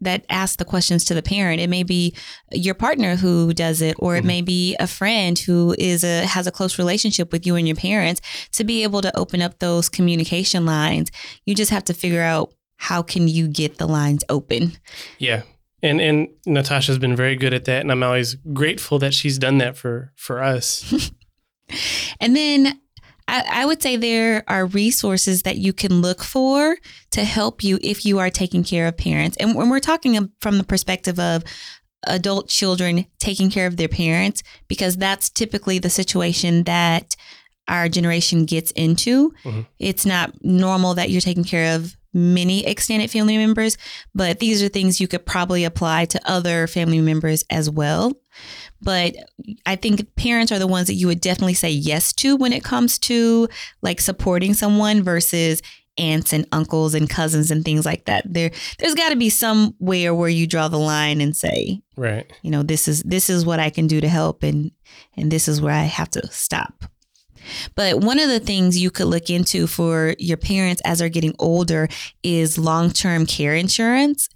that 0.00 0.24
asks 0.28 0.56
the 0.56 0.64
questions 0.64 1.04
to 1.06 1.14
the 1.14 1.22
parent. 1.22 1.60
It 1.60 1.70
may 1.70 1.82
be 1.82 2.14
your 2.52 2.74
partner 2.74 3.16
who 3.16 3.52
does 3.52 3.82
it, 3.82 3.96
or 3.98 4.16
it 4.16 4.20
mm-hmm. 4.20 4.26
may 4.26 4.42
be 4.42 4.76
a 4.78 4.86
friend 4.86 5.38
who 5.38 5.74
is 5.78 6.04
a 6.04 6.26
has 6.26 6.46
a 6.46 6.52
close 6.52 6.78
relationship 6.78 7.32
with 7.32 7.46
you 7.46 7.56
and 7.56 7.66
your 7.66 7.76
parents 7.76 8.20
to 8.52 8.64
be 8.64 8.82
able 8.82 9.02
to 9.02 9.16
open 9.16 9.42
up 9.42 9.58
those 9.58 9.88
communication 9.88 10.66
lines. 10.66 11.10
You 11.44 11.54
just 11.54 11.70
have 11.70 11.84
to 11.84 11.94
figure 11.94 12.22
out 12.22 12.52
how 12.76 13.02
can 13.02 13.28
you 13.28 13.48
get 13.48 13.78
the 13.78 13.86
lines 13.86 14.24
open. 14.28 14.76
Yeah. 15.18 15.42
And 15.82 16.00
and 16.00 16.28
Natasha's 16.46 16.98
been 16.98 17.16
very 17.16 17.36
good 17.36 17.54
at 17.54 17.64
that 17.66 17.80
and 17.80 17.90
I'm 17.90 18.02
always 18.02 18.34
grateful 18.34 18.98
that 19.00 19.14
she's 19.14 19.38
done 19.38 19.58
that 19.58 19.76
for 19.76 20.12
for 20.16 20.42
us. 20.42 21.10
and 22.20 22.36
then 22.36 22.80
I, 23.28 23.62
I 23.62 23.66
would 23.66 23.82
say 23.82 23.96
there 23.96 24.44
are 24.48 24.66
resources 24.66 25.42
that 25.42 25.58
you 25.58 25.72
can 25.72 26.00
look 26.00 26.22
for 26.22 26.76
to 27.10 27.24
help 27.24 27.64
you 27.64 27.78
if 27.82 28.04
you 28.04 28.18
are 28.18 28.30
taking 28.30 28.62
care 28.62 28.86
of 28.86 28.96
parents. 28.96 29.36
And 29.38 29.54
when 29.54 29.68
we're 29.68 29.80
talking 29.80 30.30
from 30.40 30.58
the 30.58 30.64
perspective 30.64 31.18
of 31.18 31.42
adult 32.06 32.48
children 32.48 33.06
taking 33.18 33.50
care 33.50 33.66
of 33.66 33.76
their 33.76 33.88
parents, 33.88 34.42
because 34.68 34.96
that's 34.96 35.28
typically 35.28 35.78
the 35.78 35.90
situation 35.90 36.62
that 36.64 37.16
our 37.68 37.88
generation 37.88 38.44
gets 38.44 38.70
into. 38.72 39.32
Mm-hmm. 39.44 39.62
It's 39.78 40.06
not 40.06 40.32
normal 40.42 40.94
that 40.94 41.10
you're 41.10 41.20
taking 41.20 41.44
care 41.44 41.74
of 41.74 41.96
many 42.16 42.66
extended 42.66 43.10
family 43.10 43.36
members, 43.36 43.76
but 44.14 44.40
these 44.40 44.62
are 44.62 44.68
things 44.68 45.00
you 45.00 45.06
could 45.06 45.26
probably 45.26 45.64
apply 45.64 46.06
to 46.06 46.20
other 46.24 46.66
family 46.66 47.00
members 47.00 47.44
as 47.50 47.68
well. 47.70 48.12
But 48.80 49.14
I 49.64 49.76
think 49.76 50.14
parents 50.16 50.50
are 50.50 50.58
the 50.58 50.66
ones 50.66 50.86
that 50.88 50.94
you 50.94 51.06
would 51.06 51.20
definitely 51.20 51.54
say 51.54 51.70
yes 51.70 52.12
to 52.14 52.36
when 52.36 52.52
it 52.52 52.64
comes 52.64 52.98
to 53.00 53.48
like 53.82 54.00
supporting 54.00 54.54
someone 54.54 55.02
versus 55.02 55.62
aunts 55.98 56.32
and 56.32 56.46
uncles 56.52 56.94
and 56.94 57.08
cousins 57.08 57.50
and 57.50 57.64
things 57.64 57.86
like 57.86 58.04
that. 58.06 58.22
There 58.26 58.50
there's 58.78 58.94
got 58.94 59.10
to 59.10 59.16
be 59.16 59.30
somewhere 59.30 60.14
where 60.14 60.28
you 60.28 60.46
draw 60.46 60.68
the 60.68 60.78
line 60.78 61.20
and 61.20 61.36
say, 61.36 61.82
right. 61.96 62.30
You 62.42 62.50
know, 62.50 62.62
this 62.62 62.88
is 62.88 63.02
this 63.02 63.30
is 63.30 63.46
what 63.46 63.60
I 63.60 63.70
can 63.70 63.86
do 63.86 64.00
to 64.00 64.08
help 64.08 64.42
and 64.42 64.70
and 65.16 65.30
this 65.30 65.48
is 65.48 65.60
where 65.60 65.74
I 65.74 65.84
have 65.84 66.10
to 66.10 66.26
stop. 66.28 66.84
But 67.74 68.00
one 68.00 68.18
of 68.18 68.28
the 68.28 68.40
things 68.40 68.78
you 68.78 68.90
could 68.90 69.06
look 69.06 69.30
into 69.30 69.66
for 69.66 70.14
your 70.18 70.36
parents 70.36 70.82
as 70.84 70.98
they're 70.98 71.08
getting 71.08 71.34
older 71.38 71.88
is 72.22 72.58
long-term 72.58 73.26
care 73.26 73.54
insurance. 73.54 74.28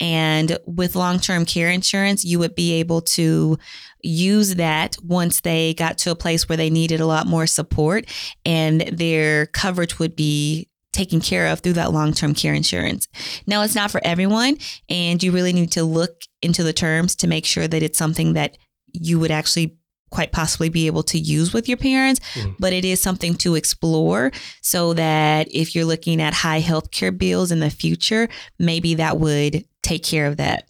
And 0.00 0.58
with 0.66 0.96
long 0.96 1.20
term 1.20 1.44
care 1.44 1.70
insurance, 1.70 2.24
you 2.24 2.38
would 2.40 2.54
be 2.54 2.74
able 2.74 3.00
to 3.02 3.58
use 4.02 4.56
that 4.56 4.96
once 5.02 5.40
they 5.40 5.74
got 5.74 5.98
to 5.98 6.10
a 6.10 6.16
place 6.16 6.48
where 6.48 6.56
they 6.56 6.70
needed 6.70 7.00
a 7.00 7.06
lot 7.06 7.26
more 7.26 7.46
support 7.46 8.06
and 8.44 8.82
their 8.82 9.46
coverage 9.46 9.98
would 9.98 10.14
be 10.14 10.68
taken 10.92 11.20
care 11.20 11.48
of 11.48 11.60
through 11.60 11.74
that 11.74 11.92
long 11.92 12.12
term 12.12 12.34
care 12.34 12.54
insurance. 12.54 13.08
Now, 13.46 13.62
it's 13.62 13.74
not 13.74 13.90
for 13.90 14.00
everyone, 14.04 14.58
and 14.88 15.22
you 15.22 15.32
really 15.32 15.52
need 15.52 15.72
to 15.72 15.84
look 15.84 16.22
into 16.40 16.62
the 16.62 16.72
terms 16.72 17.16
to 17.16 17.26
make 17.26 17.44
sure 17.44 17.68
that 17.68 17.82
it's 17.82 17.98
something 17.98 18.34
that 18.34 18.56
you 18.92 19.18
would 19.18 19.30
actually 19.30 19.76
quite 20.14 20.32
possibly 20.32 20.68
be 20.68 20.86
able 20.86 21.02
to 21.02 21.18
use 21.18 21.52
with 21.52 21.68
your 21.68 21.76
parents, 21.76 22.20
mm. 22.34 22.54
but 22.58 22.72
it 22.72 22.84
is 22.84 23.02
something 23.02 23.34
to 23.34 23.56
explore 23.56 24.30
so 24.62 24.94
that 24.94 25.48
if 25.50 25.74
you're 25.74 25.84
looking 25.84 26.22
at 26.22 26.32
high 26.32 26.62
healthcare 26.62 27.16
bills 27.16 27.50
in 27.50 27.58
the 27.58 27.68
future, 27.68 28.28
maybe 28.58 28.94
that 28.94 29.18
would 29.18 29.64
take 29.82 30.04
care 30.04 30.26
of 30.26 30.36
that. 30.36 30.68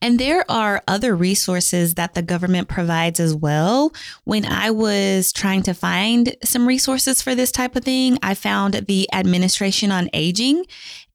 And 0.00 0.18
there 0.18 0.44
are 0.50 0.82
other 0.86 1.14
resources 1.14 1.94
that 1.94 2.14
the 2.14 2.22
government 2.22 2.68
provides 2.68 3.20
as 3.20 3.34
well. 3.34 3.92
When 4.24 4.44
I 4.44 4.70
was 4.70 5.32
trying 5.32 5.62
to 5.62 5.74
find 5.74 6.36
some 6.44 6.66
resources 6.66 7.22
for 7.22 7.34
this 7.34 7.50
type 7.50 7.76
of 7.76 7.84
thing, 7.84 8.18
I 8.22 8.34
found 8.34 8.74
the 8.86 9.08
Administration 9.12 9.90
on 9.90 10.10
Aging, 10.12 10.64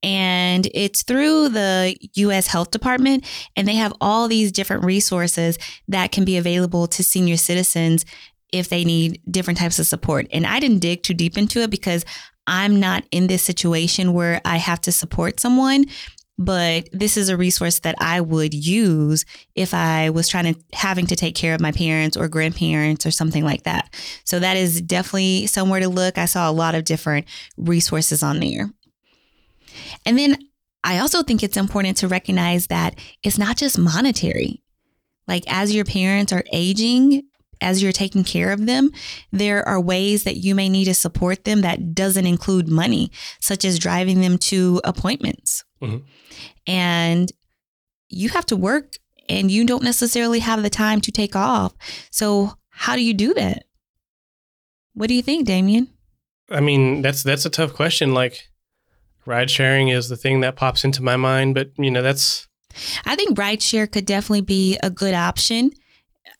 and 0.03 0.67
it's 0.73 1.03
through 1.03 1.49
the 1.49 1.95
US 2.15 2.47
Health 2.47 2.71
Department, 2.71 3.25
and 3.55 3.67
they 3.67 3.75
have 3.75 3.93
all 3.99 4.27
these 4.27 4.51
different 4.51 4.83
resources 4.85 5.57
that 5.87 6.11
can 6.11 6.25
be 6.25 6.37
available 6.37 6.87
to 6.87 7.03
senior 7.03 7.37
citizens 7.37 8.05
if 8.51 8.69
they 8.69 8.83
need 8.83 9.21
different 9.29 9.59
types 9.59 9.79
of 9.79 9.85
support. 9.85 10.27
And 10.31 10.45
I 10.45 10.59
didn't 10.59 10.79
dig 10.79 11.03
too 11.03 11.13
deep 11.13 11.37
into 11.37 11.61
it 11.61 11.69
because 11.69 12.03
I'm 12.47 12.79
not 12.79 13.03
in 13.11 13.27
this 13.27 13.43
situation 13.43 14.13
where 14.13 14.41
I 14.43 14.57
have 14.57 14.81
to 14.81 14.91
support 14.91 15.39
someone 15.39 15.85
but 16.39 16.87
this 16.93 17.17
is 17.17 17.27
a 17.27 17.35
resource 17.35 17.79
that 17.79 17.95
I 17.99 18.21
would 18.21 18.53
use 18.53 19.25
if 19.55 19.73
I 19.73 20.09
was 20.09 20.29
trying 20.29 20.53
to 20.53 20.59
having 20.71 21.05
to 21.07 21.15
take 21.17 21.35
care 21.35 21.53
of 21.53 21.59
my 21.59 21.73
parents 21.73 22.15
or 22.15 22.29
grandparents 22.29 23.05
or 23.05 23.11
something 23.11 23.43
like 23.43 23.63
that. 23.63 23.93
So 24.23 24.39
that 24.39 24.55
is 24.55 24.81
definitely 24.81 25.47
somewhere 25.47 25.81
to 25.81 25.89
look. 25.89 26.17
I 26.17 26.25
saw 26.25 26.49
a 26.49 26.53
lot 26.53 26.75
of 26.75 26.85
different 26.85 27.27
resources 27.57 28.23
on 28.23 28.39
there. 28.39 28.71
And 30.05 30.17
then 30.17 30.37
I 30.83 30.99
also 30.99 31.23
think 31.23 31.43
it's 31.43 31.57
important 31.57 31.97
to 31.97 32.07
recognize 32.07 32.67
that 32.67 32.95
it's 33.23 33.37
not 33.37 33.57
just 33.57 33.77
monetary. 33.77 34.63
Like 35.27 35.43
as 35.47 35.75
your 35.75 35.85
parents 35.85 36.33
are 36.33 36.43
aging, 36.51 37.23
as 37.61 37.83
you're 37.83 37.91
taking 37.91 38.23
care 38.23 38.51
of 38.51 38.65
them, 38.65 38.91
there 39.31 39.67
are 39.67 39.79
ways 39.79 40.23
that 40.23 40.37
you 40.37 40.55
may 40.55 40.69
need 40.69 40.85
to 40.85 40.93
support 40.93 41.43
them 41.43 41.61
that 41.61 41.93
doesn't 41.93 42.25
include 42.25 42.67
money, 42.69 43.11
such 43.41 43.65
as 43.65 43.79
driving 43.79 44.21
them 44.21 44.37
to 44.37 44.81
appointments. 44.83 45.63
Mm-hmm. 45.81 46.05
And 46.67 47.31
you 48.07 48.29
have 48.29 48.45
to 48.47 48.55
work 48.55 48.93
and 49.27 49.51
you 49.51 49.65
don't 49.65 49.83
necessarily 49.83 50.39
have 50.39 50.63
the 50.63 50.69
time 50.69 51.01
to 51.01 51.11
take 51.11 51.35
off. 51.35 51.73
So, 52.11 52.53
how 52.69 52.95
do 52.95 53.03
you 53.03 53.13
do 53.13 53.33
that? 53.33 53.65
What 54.93 55.07
do 55.07 55.13
you 55.13 55.21
think, 55.21 55.45
Damien? 55.45 55.89
I 56.49 56.61
mean, 56.61 57.01
that's 57.01 57.23
that's 57.23 57.45
a 57.45 57.49
tough 57.49 57.73
question. 57.73 58.13
Like 58.13 58.49
ride 59.29 59.49
sharing 59.49 59.87
is 59.87 60.09
the 60.09 60.17
thing 60.17 60.41
that 60.41 60.57
pops 60.57 60.83
into 60.83 61.01
my 61.01 61.15
mind, 61.15 61.55
but 61.55 61.69
you 61.77 61.91
know, 61.91 62.01
that's 62.01 62.47
I 63.05 63.15
think 63.15 63.37
ride 63.37 63.61
share 63.61 63.87
could 63.87 64.05
definitely 64.05 64.41
be 64.41 64.77
a 64.83 64.89
good 64.89 65.13
option 65.13 65.71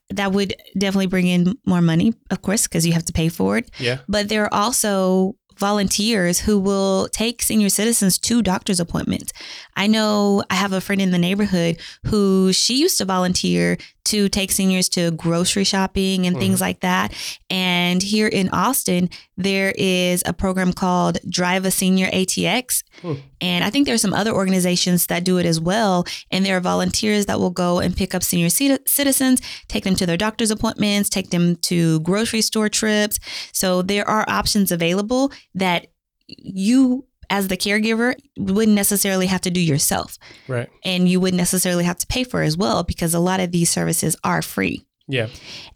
that 0.10 0.32
would 0.32 0.56
definitely 0.78 1.08
bring 1.08 1.28
in 1.28 1.54
more 1.66 1.82
money, 1.82 2.14
of 2.32 2.42
course, 2.42 2.68
because 2.68 2.86
you 2.86 2.94
have 2.94 3.06
to 3.06 3.14
pay 3.14 3.30
for 3.30 3.58
it. 3.60 3.70
Yeah. 3.80 4.00
But 4.08 4.28
there 4.28 4.44
are 4.44 4.54
also 4.54 5.36
volunteers 5.60 6.40
who 6.40 6.58
will 6.58 7.10
take 7.10 7.42
senior 7.42 7.70
citizens 7.70 8.18
to 8.18 8.42
doctor's 8.42 8.80
appointments. 8.80 9.34
I 9.76 9.88
know 9.88 10.42
I 10.50 10.56
have 10.56 10.74
a 10.74 10.82
friend 10.82 11.02
in 11.02 11.12
the 11.12 11.18
neighborhood 11.18 11.80
who 12.06 12.54
she 12.54 12.80
used 12.80 12.98
to 13.00 13.06
volunteer 13.06 13.78
to 14.10 14.30
take 14.30 14.52
seniors 14.52 14.90
to 14.90 15.12
grocery 15.12 15.64
shopping 15.64 16.26
and 16.26 16.36
mm. 16.36 16.40
things 16.40 16.62
like 16.62 16.80
that. 16.82 17.14
And 17.50 18.02
here 18.02 18.28
in 18.28 18.50
Austin, 18.50 19.10
there 19.38 19.74
is 19.78 20.24
a 20.26 20.34
program 20.34 20.74
called 20.74 21.20
Drive 21.30 21.66
a 21.66 21.72
Senior 21.72 22.08
ATX. 22.08 22.84
Mm. 23.02 23.22
And 23.42 23.64
I 23.64 23.70
think 23.70 23.86
there 23.86 23.96
are 23.96 24.00
some 24.00 24.14
other 24.14 24.32
organizations 24.32 25.08
that 25.08 25.24
do 25.24 25.38
it 25.38 25.46
as 25.46 25.60
well. 25.60 26.06
And 26.32 26.46
there 26.46 26.58
are 26.58 26.62
volunteers 26.62 27.28
that 27.28 27.40
will 27.40 27.52
go 27.52 27.80
and 27.80 27.96
pick 27.96 28.14
up 28.14 28.24
senior 28.24 28.50
citizens, 28.50 29.42
take 29.68 29.84
them 29.84 29.96
to 29.96 30.06
their 30.06 30.18
doctor's 30.18 30.52
appointments, 30.52 31.10
take 31.10 31.30
them 31.30 31.56
to 31.58 32.00
grocery 32.02 32.42
store 32.42 32.70
trips. 32.70 33.20
So 33.54 33.82
there 33.82 34.08
are 34.08 34.26
options 34.28 34.72
available 34.72 35.32
that 35.56 35.88
you 36.28 37.06
as 37.30 37.48
the 37.48 37.58
caregiver 37.58 38.16
wouldn't 38.38 38.76
necessarily 38.76 39.28
have 39.28 39.42
to 39.42 39.52
do 39.52 39.62
yourself. 39.62 40.18
Right. 40.48 40.70
And 40.84 41.08
you 41.08 41.20
wouldn't 41.20 41.38
necessarily 41.38 41.84
have 41.84 41.98
to 42.00 42.08
pay 42.08 42.24
for 42.24 42.42
as 42.42 42.58
well 42.58 42.84
because 42.84 43.14
a 43.14 43.20
lot 43.20 43.40
of 43.40 43.52
these 43.52 43.70
services 43.70 44.16
are 44.24 44.42
free. 44.42 44.86
Yeah. 45.08 45.28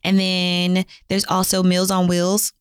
And 0.03 0.19
then 0.19 0.85
there's 1.09 1.25
also 1.25 1.63
Meals 1.63 1.91
on 1.91 2.07
Wheels. 2.07 2.53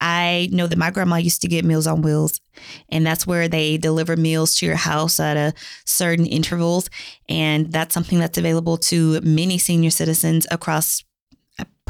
I 0.00 0.48
know 0.50 0.66
that 0.66 0.78
my 0.78 0.90
grandma 0.90 1.16
used 1.16 1.42
to 1.42 1.48
get 1.48 1.64
Meals 1.64 1.86
on 1.86 2.00
Wheels, 2.00 2.40
and 2.88 3.04
that's 3.04 3.26
where 3.26 3.48
they 3.48 3.76
deliver 3.76 4.16
meals 4.16 4.56
to 4.56 4.66
your 4.66 4.76
house 4.76 5.20
at 5.20 5.36
a 5.36 5.52
certain 5.84 6.24
intervals. 6.24 6.88
And 7.28 7.70
that's 7.70 7.92
something 7.92 8.18
that's 8.18 8.38
available 8.38 8.78
to 8.78 9.20
many 9.20 9.58
senior 9.58 9.90
citizens 9.90 10.46
across 10.50 11.04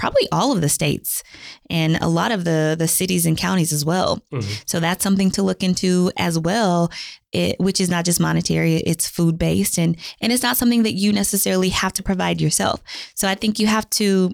probably 0.00 0.26
all 0.32 0.50
of 0.50 0.62
the 0.62 0.68
states 0.68 1.22
and 1.68 1.96
a 1.96 2.08
lot 2.08 2.32
of 2.32 2.44
the 2.44 2.74
the 2.76 2.88
cities 2.88 3.26
and 3.26 3.36
counties 3.36 3.70
as 3.72 3.84
well. 3.84 4.22
Mm-hmm. 4.32 4.50
So 4.64 4.80
that's 4.80 5.04
something 5.04 5.30
to 5.32 5.42
look 5.42 5.62
into 5.62 6.10
as 6.16 6.38
well, 6.38 6.90
it, 7.32 7.60
which 7.60 7.80
is 7.80 7.90
not 7.90 8.06
just 8.06 8.18
monetary; 8.18 8.76
it's 8.76 9.06
food 9.06 9.38
based, 9.38 9.78
and 9.78 9.96
and 10.22 10.32
it's 10.32 10.42
not 10.42 10.56
something 10.56 10.84
that 10.84 10.94
you 10.94 11.12
necessarily 11.12 11.68
have 11.68 11.92
to 11.92 12.02
provide 12.02 12.40
yourself. 12.40 12.82
So 13.14 13.28
I 13.28 13.34
think 13.34 13.58
you 13.58 13.66
have 13.66 13.88
to 13.90 14.32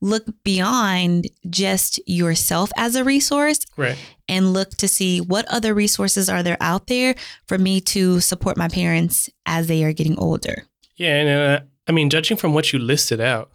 look 0.00 0.24
beyond 0.44 1.26
just 1.50 1.98
yourself 2.06 2.70
as 2.76 2.94
a 2.94 3.02
resource 3.02 3.66
right. 3.76 3.98
and 4.28 4.52
look 4.52 4.70
to 4.76 4.86
see 4.86 5.20
what 5.20 5.44
other 5.46 5.74
resources 5.74 6.28
are 6.28 6.44
there 6.44 6.56
out 6.60 6.86
there 6.86 7.16
for 7.48 7.58
me 7.58 7.80
to 7.80 8.20
support 8.20 8.56
my 8.56 8.68
parents 8.68 9.28
as 9.44 9.66
they 9.66 9.82
are 9.82 9.92
getting 9.92 10.16
older. 10.16 10.62
Yeah, 10.94 11.14
and 11.16 11.28
uh, 11.28 11.64
I 11.88 11.92
mean, 11.92 12.08
judging 12.08 12.36
from 12.36 12.54
what 12.54 12.72
you 12.72 12.78
listed 12.78 13.20
out, 13.20 13.50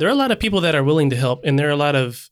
there 0.00 0.08
are 0.08 0.12
a 0.12 0.16
lot 0.16 0.30
of 0.30 0.40
people 0.40 0.62
that 0.62 0.74
are 0.74 0.82
willing 0.82 1.10
to 1.10 1.16
help, 1.16 1.42
and 1.44 1.58
there 1.58 1.68
are 1.68 1.72
a 1.72 1.76
lot 1.76 1.94
of 1.94 2.30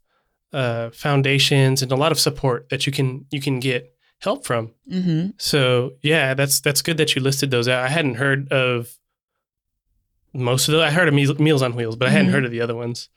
uh, 0.54 0.88
foundations 0.90 1.82
and 1.82 1.92
a 1.92 1.96
lot 1.96 2.12
of 2.12 2.18
support 2.18 2.70
that 2.70 2.86
you 2.86 2.92
can 2.92 3.26
you 3.30 3.42
can 3.42 3.60
get 3.60 3.94
help 4.20 4.46
from. 4.46 4.72
Mm-hmm. 4.90 5.32
So 5.36 5.92
yeah, 6.02 6.32
that's 6.32 6.60
that's 6.60 6.80
good 6.80 6.96
that 6.96 7.14
you 7.14 7.20
listed 7.20 7.50
those 7.50 7.68
out. 7.68 7.84
I 7.84 7.88
hadn't 7.88 8.14
heard 8.14 8.50
of 8.50 8.96
most 10.32 10.68
of 10.68 10.72
the. 10.72 10.82
I 10.82 10.90
heard 10.90 11.08
of 11.08 11.14
Meals 11.14 11.62
on 11.62 11.76
Wheels, 11.76 11.96
but 11.96 12.08
I 12.08 12.10
hadn't 12.10 12.28
mm-hmm. 12.28 12.34
heard 12.36 12.44
of 12.46 12.50
the 12.50 12.62
other 12.62 12.74
ones. 12.74 13.10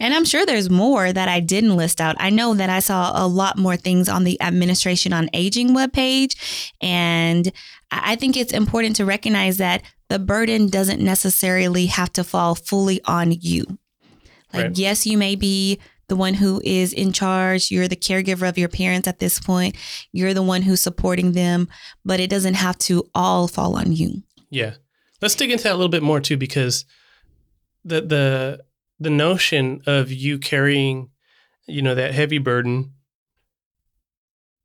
And 0.00 0.12
I'm 0.12 0.24
sure 0.24 0.44
there's 0.44 0.68
more 0.68 1.12
that 1.12 1.28
I 1.28 1.38
didn't 1.38 1.76
list 1.76 2.00
out. 2.00 2.16
I 2.18 2.28
know 2.28 2.54
that 2.54 2.68
I 2.68 2.80
saw 2.80 3.12
a 3.14 3.26
lot 3.26 3.56
more 3.56 3.76
things 3.76 4.08
on 4.08 4.24
the 4.24 4.40
Administration 4.42 5.12
on 5.12 5.30
Aging 5.32 5.70
webpage. 5.70 6.34
And 6.82 7.52
I 7.90 8.16
think 8.16 8.36
it's 8.36 8.52
important 8.52 8.96
to 8.96 9.06
recognize 9.06 9.56
that 9.58 9.82
the 10.08 10.18
burden 10.18 10.68
doesn't 10.68 11.00
necessarily 11.00 11.86
have 11.86 12.12
to 12.14 12.24
fall 12.24 12.54
fully 12.54 13.00
on 13.04 13.32
you. 13.32 13.78
Like, 14.52 14.64
right. 14.64 14.78
yes, 14.78 15.06
you 15.06 15.16
may 15.16 15.34
be 15.34 15.78
the 16.08 16.16
one 16.16 16.34
who 16.34 16.60
is 16.64 16.92
in 16.92 17.12
charge. 17.12 17.70
You're 17.70 17.88
the 17.88 17.96
caregiver 17.96 18.48
of 18.48 18.58
your 18.58 18.68
parents 18.68 19.08
at 19.08 19.18
this 19.18 19.40
point. 19.40 19.76
You're 20.12 20.34
the 20.34 20.42
one 20.42 20.62
who's 20.62 20.80
supporting 20.80 21.32
them, 21.32 21.68
but 22.04 22.20
it 22.20 22.30
doesn't 22.30 22.54
have 22.54 22.78
to 22.78 23.08
all 23.14 23.48
fall 23.48 23.76
on 23.76 23.92
you. 23.92 24.22
Yeah. 24.50 24.74
Let's 25.20 25.34
dig 25.34 25.50
into 25.50 25.64
that 25.64 25.72
a 25.72 25.76
little 25.76 25.88
bit 25.88 26.02
more 26.02 26.20
too, 26.20 26.36
because 26.36 26.84
the, 27.84 28.00
the, 28.00 28.64
the 28.98 29.10
notion 29.10 29.80
of 29.86 30.12
you 30.12 30.38
carrying, 30.38 31.10
you 31.66 31.82
know, 31.82 31.94
that 31.94 32.14
heavy 32.14 32.38
burden, 32.38 32.92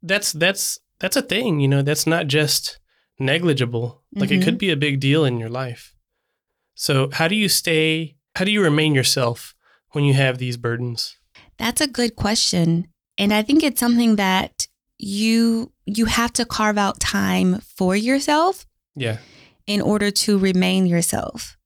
that's 0.03 0.31
that's 0.31 0.79
that's 0.99 1.15
a 1.15 1.21
thing, 1.21 1.59
you 1.59 1.67
know, 1.67 1.81
that's 1.81 2.07
not 2.07 2.27
just 2.27 2.79
negligible. 3.19 4.03
Like 4.13 4.29
mm-hmm. 4.29 4.41
it 4.41 4.43
could 4.43 4.53
mm-hmm. 4.55 4.59
be 4.59 4.71
a 4.71 4.77
big 4.77 4.99
deal 4.99 5.25
in 5.25 5.39
your 5.39 5.49
life. 5.49 5.95
So, 6.75 7.09
how 7.11 7.27
do 7.27 7.35
you 7.35 7.49
stay 7.49 8.17
how 8.37 8.45
do 8.45 8.51
you 8.51 8.61
remain 8.61 8.93
yourself 8.93 9.55
when 9.91 10.03
you 10.03 10.13
have 10.13 10.37
these 10.37 10.57
burdens? 10.57 11.17
That's 11.57 11.81
a 11.81 11.87
good 11.87 12.15
question. 12.15 12.87
And 13.17 13.33
I 13.33 13.41
think 13.41 13.63
it's 13.63 13.79
something 13.79 14.15
that 14.17 14.67
you 14.97 15.71
you 15.85 16.05
have 16.05 16.33
to 16.33 16.45
carve 16.45 16.77
out 16.77 16.99
time 16.99 17.59
for 17.61 17.95
yourself. 17.95 18.65
Yeah. 18.95 19.17
In 19.65 19.81
order 19.81 20.11
to 20.11 20.37
remain 20.37 20.85
yourself. 20.85 21.57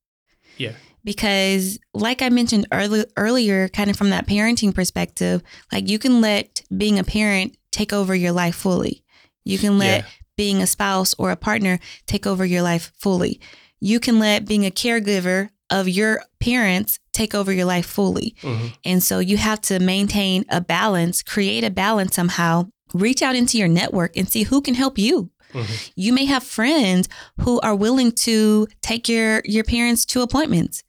Yeah 0.57 0.73
because 1.03 1.79
like 1.93 2.21
i 2.21 2.29
mentioned 2.29 2.67
early, 2.71 3.05
earlier 3.17 3.67
kind 3.69 3.89
of 3.89 3.95
from 3.95 4.09
that 4.09 4.27
parenting 4.27 4.73
perspective 4.73 5.41
like 5.71 5.89
you 5.89 5.99
can 5.99 6.21
let 6.21 6.61
being 6.75 6.99
a 6.99 7.03
parent 7.03 7.57
take 7.71 7.93
over 7.93 8.13
your 8.13 8.31
life 8.31 8.55
fully 8.55 9.03
you 9.43 9.57
can 9.57 9.77
let 9.77 10.03
yeah. 10.03 10.09
being 10.37 10.61
a 10.61 10.67
spouse 10.67 11.13
or 11.17 11.31
a 11.31 11.35
partner 11.35 11.79
take 12.05 12.27
over 12.27 12.45
your 12.45 12.61
life 12.61 12.91
fully 12.97 13.39
you 13.79 13.99
can 13.99 14.19
let 14.19 14.47
being 14.47 14.65
a 14.65 14.71
caregiver 14.71 15.49
of 15.71 15.89
your 15.89 16.21
parents 16.39 16.99
take 17.13 17.33
over 17.33 17.51
your 17.51 17.65
life 17.65 17.85
fully 17.85 18.35
mm-hmm. 18.41 18.67
and 18.85 19.01
so 19.01 19.19
you 19.19 19.37
have 19.37 19.59
to 19.59 19.79
maintain 19.79 20.45
a 20.49 20.61
balance 20.61 21.23
create 21.23 21.63
a 21.63 21.69
balance 21.69 22.15
somehow 22.15 22.63
reach 22.93 23.21
out 23.21 23.35
into 23.35 23.57
your 23.57 23.67
network 23.67 24.15
and 24.15 24.29
see 24.29 24.43
who 24.43 24.61
can 24.61 24.75
help 24.75 24.97
you 24.97 25.31
Mm-hmm. 25.53 25.91
You 25.95 26.13
may 26.13 26.25
have 26.25 26.43
friends 26.43 27.09
who 27.41 27.59
are 27.61 27.75
willing 27.75 28.11
to 28.13 28.67
take 28.81 29.09
your 29.09 29.41
your 29.45 29.63
parents 29.63 30.05
to 30.05 30.21
appointments. 30.21 30.83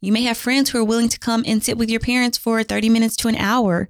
You 0.00 0.12
may 0.12 0.22
have 0.22 0.38
friends 0.38 0.70
who 0.70 0.78
are 0.78 0.84
willing 0.84 1.08
to 1.10 1.18
come 1.18 1.44
and 1.46 1.62
sit 1.62 1.76
with 1.76 1.90
your 1.90 2.00
parents 2.00 2.38
for 2.38 2.62
30 2.62 2.88
minutes 2.88 3.16
to 3.16 3.28
an 3.28 3.36
hour 3.36 3.88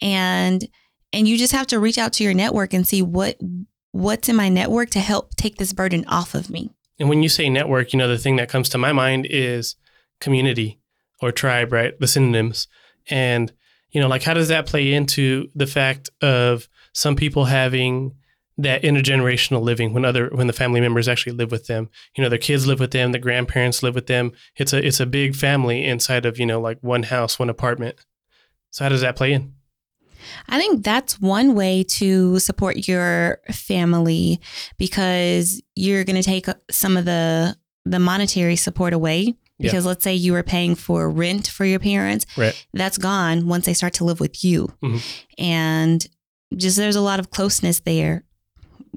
and 0.00 0.66
and 1.12 1.28
you 1.28 1.36
just 1.36 1.52
have 1.52 1.66
to 1.68 1.78
reach 1.78 1.98
out 1.98 2.12
to 2.14 2.24
your 2.24 2.34
network 2.34 2.72
and 2.72 2.86
see 2.86 3.02
what 3.02 3.36
what's 3.92 4.28
in 4.28 4.36
my 4.36 4.48
network 4.48 4.90
to 4.90 5.00
help 5.00 5.34
take 5.36 5.56
this 5.56 5.72
burden 5.72 6.04
off 6.06 6.34
of 6.34 6.50
me. 6.50 6.70
And 6.98 7.08
when 7.08 7.22
you 7.22 7.28
say 7.28 7.48
network, 7.48 7.92
you 7.92 7.98
know 7.98 8.08
the 8.08 8.18
thing 8.18 8.36
that 8.36 8.48
comes 8.48 8.68
to 8.70 8.78
my 8.78 8.92
mind 8.92 9.26
is 9.28 9.76
community 10.20 10.80
or 11.20 11.32
tribe, 11.32 11.72
right? 11.72 11.98
The 11.98 12.08
synonyms. 12.08 12.68
And 13.08 13.52
you 13.90 14.00
know, 14.00 14.08
like 14.08 14.22
how 14.22 14.34
does 14.34 14.48
that 14.48 14.66
play 14.66 14.92
into 14.92 15.48
the 15.54 15.66
fact 15.66 16.10
of 16.22 16.68
some 16.92 17.16
people 17.16 17.46
having 17.46 18.14
that 18.58 18.82
intergenerational 18.82 19.62
living 19.62 19.94
when 19.94 20.04
other 20.04 20.28
when 20.28 20.46
the 20.46 20.52
family 20.52 20.80
members 20.80 21.08
actually 21.08 21.32
live 21.32 21.50
with 21.50 21.66
them? 21.66 21.88
You 22.16 22.22
know 22.22 22.28
their 22.28 22.38
kids 22.38 22.66
live 22.66 22.80
with 22.80 22.92
them 22.92 23.12
the 23.12 23.18
grandparents 23.18 23.82
live 23.82 23.94
with 23.94 24.06
them. 24.06 24.32
It's 24.56 24.72
a 24.72 24.84
it's 24.86 25.00
a 25.00 25.06
big 25.06 25.34
family 25.34 25.84
inside 25.84 26.24
of 26.24 26.38
you 26.38 26.46
know 26.46 26.60
like 26.60 26.78
one 26.82 27.04
house 27.04 27.38
one 27.38 27.50
apartment. 27.50 27.96
So 28.70 28.84
how 28.84 28.88
does 28.88 29.00
that 29.00 29.16
play 29.16 29.32
in? 29.32 29.54
I 30.48 30.58
think 30.58 30.84
that's 30.84 31.20
one 31.20 31.54
way 31.54 31.82
to 31.84 32.38
support 32.38 32.86
your 32.86 33.40
family 33.50 34.40
because 34.78 35.62
you're 35.74 36.04
going 36.04 36.16
to 36.16 36.22
take 36.22 36.48
uh, 36.48 36.54
some 36.70 36.96
of 36.96 37.04
the 37.04 37.56
the 37.84 37.98
monetary 37.98 38.56
support 38.56 38.92
away 38.92 39.34
because 39.60 39.84
yeah. 39.84 39.88
let's 39.88 40.04
say 40.04 40.14
you 40.14 40.32
were 40.32 40.42
paying 40.42 40.74
for 40.74 41.10
rent 41.10 41.46
for 41.46 41.64
your 41.64 41.78
parents 41.78 42.26
right. 42.36 42.66
that's 42.72 42.98
gone 42.98 43.46
once 43.46 43.66
they 43.66 43.74
start 43.74 43.92
to 43.94 44.04
live 44.04 44.20
with 44.20 44.44
you 44.44 44.68
mm-hmm. 44.82 44.98
and 45.38 46.06
just 46.56 46.76
there's 46.76 46.96
a 46.96 47.00
lot 47.00 47.20
of 47.20 47.30
closeness 47.30 47.80
there 47.80 48.24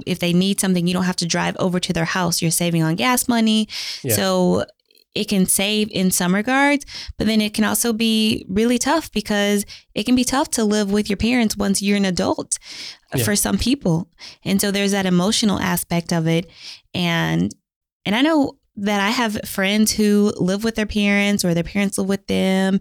if 0.05 0.19
they 0.19 0.33
need 0.33 0.59
something, 0.59 0.87
you 0.87 0.93
don't 0.93 1.03
have 1.03 1.15
to 1.17 1.25
drive 1.25 1.55
over 1.59 1.79
to 1.79 1.93
their 1.93 2.05
house. 2.05 2.41
You're 2.41 2.51
saving 2.51 2.83
on 2.83 2.95
gas 2.95 3.27
money. 3.27 3.67
Yeah. 4.03 4.15
So 4.15 4.65
it 5.15 5.27
can 5.27 5.45
save 5.45 5.89
in 5.91 6.09
some 6.09 6.33
regards, 6.33 6.85
but 7.17 7.27
then 7.27 7.39
it 7.39 7.53
can 7.53 7.63
also 7.63 7.93
be 7.93 8.45
really 8.49 8.79
tough 8.79 9.11
because 9.11 9.65
it 9.93 10.03
can 10.03 10.15
be 10.15 10.23
tough 10.23 10.49
to 10.51 10.63
live 10.63 10.91
with 10.91 11.09
your 11.09 11.17
parents 11.17 11.55
once 11.55 11.81
you're 11.81 11.97
an 11.97 12.05
adult 12.05 12.57
yeah. 13.13 13.23
for 13.23 13.35
some 13.35 13.57
people. 13.57 14.09
And 14.43 14.59
so 14.59 14.71
there's 14.71 14.91
that 14.91 15.05
emotional 15.05 15.59
aspect 15.59 16.11
of 16.11 16.27
it. 16.27 16.49
And 16.93 17.53
and 18.05 18.15
I 18.15 18.21
know 18.21 18.57
that 18.75 18.99
I 18.99 19.09
have 19.09 19.39
friends 19.45 19.91
who 19.91 20.33
live 20.37 20.63
with 20.63 20.75
their 20.75 20.85
parents 20.85 21.45
or 21.45 21.53
their 21.53 21.63
parents 21.63 21.97
live 21.97 22.07
with 22.07 22.25
them 22.27 22.79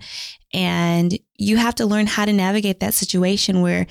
and 0.53 1.19
you 1.37 1.57
have 1.57 1.75
to 1.77 1.87
learn 1.87 2.07
how 2.07 2.25
to 2.25 2.33
navigate 2.33 2.81
that 2.81 2.95
situation 2.95 3.63
where 3.63 3.87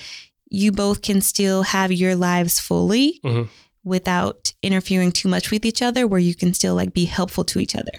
you 0.50 0.72
both 0.72 1.02
can 1.02 1.22
still 1.22 1.64
have 1.64 1.92
your 1.92 2.16
lives 2.16 2.60
fully 2.60 3.20
mm-hmm. 3.24 3.50
without 3.84 4.54
interfering 4.62 5.12
too 5.12 5.30
much 5.30 5.50
with 5.50 5.66
each 5.66 5.82
other, 5.82 6.06
where 6.06 6.20
you 6.20 6.36
can 6.36 6.54
still 6.54 6.76
like 6.76 6.94
be 6.94 7.06
helpful 7.06 7.44
to 7.46 7.60
each 7.60 7.76
other. 7.76 7.92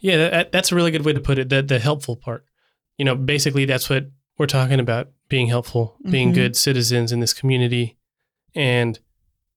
Yeah, 0.00 0.16
that, 0.16 0.52
that's 0.52 0.72
a 0.72 0.74
really 0.74 0.90
good 0.90 1.04
way 1.04 1.12
to 1.12 1.20
put 1.20 1.38
it. 1.38 1.48
The 1.48 1.62
the 1.62 1.78
helpful 1.78 2.16
part. 2.16 2.44
You 2.96 3.04
know, 3.04 3.14
basically 3.14 3.66
that's 3.66 3.88
what 3.90 4.06
we're 4.38 4.46
talking 4.46 4.80
about: 4.80 5.10
being 5.28 5.48
helpful, 5.48 5.96
being 6.10 6.28
mm-hmm. 6.28 6.42
good 6.42 6.56
citizens 6.56 7.12
in 7.12 7.20
this 7.20 7.34
community, 7.34 7.96
and 8.54 8.98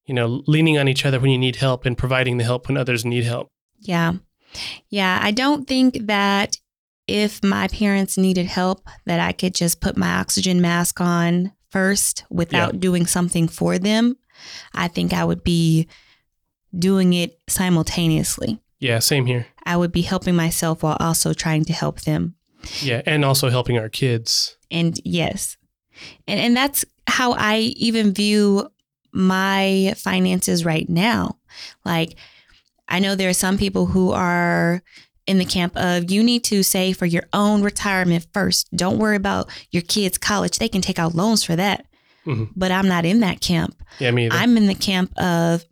you 0.05 0.13
know, 0.13 0.43
leaning 0.45 0.77
on 0.77 0.87
each 0.87 1.05
other 1.05 1.19
when 1.19 1.31
you 1.31 1.37
need 1.37 1.57
help 1.57 1.85
and 1.85 1.97
providing 1.97 2.37
the 2.37 2.43
help 2.43 2.67
when 2.67 2.77
others 2.77 3.05
need 3.05 3.23
help. 3.23 3.49
Yeah. 3.81 4.13
Yeah, 4.89 5.19
I 5.21 5.31
don't 5.31 5.67
think 5.67 6.07
that 6.07 6.57
if 7.07 7.43
my 7.43 7.67
parents 7.67 8.17
needed 8.17 8.45
help 8.45 8.87
that 9.05 9.19
I 9.19 9.31
could 9.31 9.55
just 9.55 9.81
put 9.81 9.97
my 9.97 10.17
oxygen 10.19 10.61
mask 10.61 11.01
on 11.01 11.51
first 11.71 12.23
without 12.29 12.73
yeah. 12.75 12.79
doing 12.79 13.05
something 13.05 13.47
for 13.47 13.77
them, 13.77 14.17
I 14.73 14.87
think 14.87 15.13
I 15.13 15.23
would 15.23 15.43
be 15.43 15.87
doing 16.77 17.13
it 17.13 17.39
simultaneously. 17.47 18.59
Yeah, 18.79 18.99
same 18.99 19.25
here. 19.25 19.47
I 19.65 19.75
would 19.75 19.91
be 19.91 20.01
helping 20.01 20.35
myself 20.35 20.83
while 20.83 20.97
also 20.99 21.33
trying 21.33 21.65
to 21.65 21.73
help 21.73 22.01
them. 22.01 22.35
Yeah, 22.81 23.01
and 23.05 23.25
also 23.25 23.49
helping 23.49 23.77
our 23.77 23.89
kids. 23.89 24.57
And 24.71 24.99
yes. 25.03 25.57
And 26.27 26.39
and 26.39 26.55
that's 26.55 26.85
how 27.07 27.33
I 27.33 27.73
even 27.75 28.13
view 28.13 28.69
my 29.11 29.93
finances 29.97 30.63
right 30.63 30.87
now. 30.87 31.37
Like 31.83 32.15
I 32.89 32.99
know 32.99 33.15
there 33.15 33.29
are 33.29 33.33
some 33.33 33.57
people 33.57 33.85
who 33.85 34.11
are 34.11 34.81
in 35.27 35.37
the 35.37 35.45
camp 35.45 35.77
of 35.77 36.09
you 36.09 36.23
need 36.23 36.43
to 36.45 36.63
save 36.63 36.97
for 36.97 37.05
your 37.05 37.23
own 37.33 37.61
retirement 37.61 38.25
first. 38.33 38.67
Don't 38.75 38.97
worry 38.97 39.15
about 39.15 39.47
your 39.71 39.83
kids' 39.83 40.17
college. 40.17 40.57
They 40.57 40.67
can 40.67 40.81
take 40.81 40.97
out 40.97 41.13
loans 41.13 41.43
for 41.43 41.55
that. 41.55 41.85
Mm-hmm. 42.25 42.45
But 42.55 42.71
I'm 42.71 42.87
not 42.87 43.05
in 43.05 43.19
that 43.19 43.39
camp. 43.39 43.81
Yeah, 43.99 44.11
me 44.11 44.25
either. 44.25 44.35
I'm 44.35 44.57
in 44.57 44.65
the 44.65 44.75
camp 44.75 45.17
of 45.17 45.63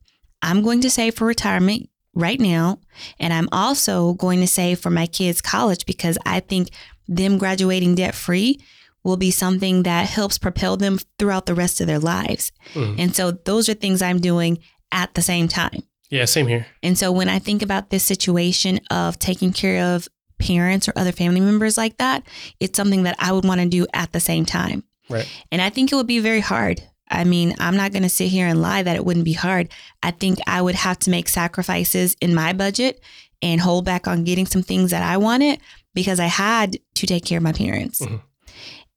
I'm 0.42 0.62
going 0.62 0.82
to 0.82 0.90
save 0.90 1.16
for 1.16 1.26
retirement 1.26 1.90
right 2.14 2.40
now. 2.40 2.80
And 3.20 3.34
I'm 3.34 3.50
also 3.52 4.14
going 4.14 4.40
to 4.42 4.48
save 4.48 4.80
for 4.80 4.90
my 4.90 5.08
kids' 5.08 5.42
college 5.42 5.86
because 5.86 6.18
I 6.26 6.40
think 6.40 6.70
them 7.08 7.38
graduating 7.38 7.96
debt 7.96 8.16
free 8.16 8.60
will 9.04 9.18
be 9.18 9.32
something 9.32 9.84
that 9.84 10.08
helps 10.08 10.38
propel 10.38 10.78
them 10.78 11.00
throughout 11.18 11.46
the 11.46 11.56
rest 11.56 11.80
of 11.80 11.88
their 11.88 12.00
lives. 12.00 12.52
Mm. 12.74 13.00
And 13.00 13.16
so 13.16 13.32
those 13.32 13.70
are 13.70 13.74
things 13.74 14.02
I'm 14.02 14.20
doing 14.20 14.60
at 14.92 15.14
the 15.14 15.22
same 15.22 15.48
time. 15.48 15.84
Yeah, 16.10 16.26
same 16.26 16.48
here. 16.48 16.68
And 16.84 16.98
so 16.98 17.12
when 17.12 17.30
I 17.30 17.40
think 17.40 17.62
about 17.62 17.90
this 17.90 18.04
situation 18.04 18.80
of 18.90 19.20
taking 19.20 19.52
care 19.52 19.96
of 19.96 20.08
parents 20.40 20.88
or 20.88 20.94
other 20.96 21.12
family 21.12 21.42
members 21.42 21.78
like 21.78 21.98
that, 21.98 22.24
it's 22.60 22.78
something 22.78 23.04
that 23.04 23.16
I 23.20 23.32
would 23.32 23.46
want 23.46 23.62
to 23.62 23.68
do 23.68 23.88
at 23.94 24.12
the 24.12 24.20
same 24.20 24.46
time. 24.46 24.84
Right. 25.10 25.28
And 25.52 25.62
I 25.62 25.70
think 25.70 25.92
it 25.92 25.96
would 25.96 26.08
be 26.08 26.20
very 26.20 26.40
hard. 26.40 26.82
I 27.10 27.24
mean, 27.24 27.56
I'm 27.60 27.78
not 27.78 27.92
going 27.94 28.04
to 28.04 28.10
sit 28.10 28.28
here 28.28 28.48
and 28.48 28.62
lie 28.62 28.84
that 28.84 28.96
it 28.96 29.06
wouldn't 29.06 29.26
be 29.26 29.34
hard. 29.34 29.70
I 30.04 30.12
think 30.12 30.40
I 30.46 30.62
would 30.62 30.76
have 30.76 31.00
to 31.00 31.10
make 31.10 31.30
sacrifices 31.30 32.16
in 32.22 32.36
my 32.36 32.54
budget 32.54 33.02
and 33.42 33.62
hold 33.62 33.86
back 33.86 34.08
on 34.08 34.24
getting 34.24 34.46
some 34.46 34.62
things 34.62 34.92
that 34.92 35.04
I 35.04 35.18
wanted 35.18 35.60
because 35.94 36.20
I 36.20 36.26
had 36.26 36.78
to 36.96 37.08
take 37.08 37.26
care 37.26 37.38
of 37.38 37.44
my 37.44 37.54
parents. 37.54 38.02
Mm-hmm. 38.02 38.18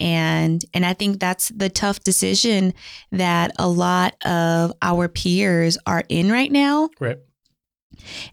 And 0.01 0.65
and 0.73 0.85
I 0.85 0.95
think 0.95 1.21
that's 1.21 1.51
the 1.51 1.69
tough 1.69 2.01
decision 2.01 2.73
that 3.13 3.53
a 3.59 3.69
lot 3.69 4.15
of 4.25 4.73
our 4.81 5.09
peers 5.09 5.77
are 5.87 6.03
in 6.09 6.33
right 6.33 6.51
now. 6.51 6.89
Right. 6.99 7.19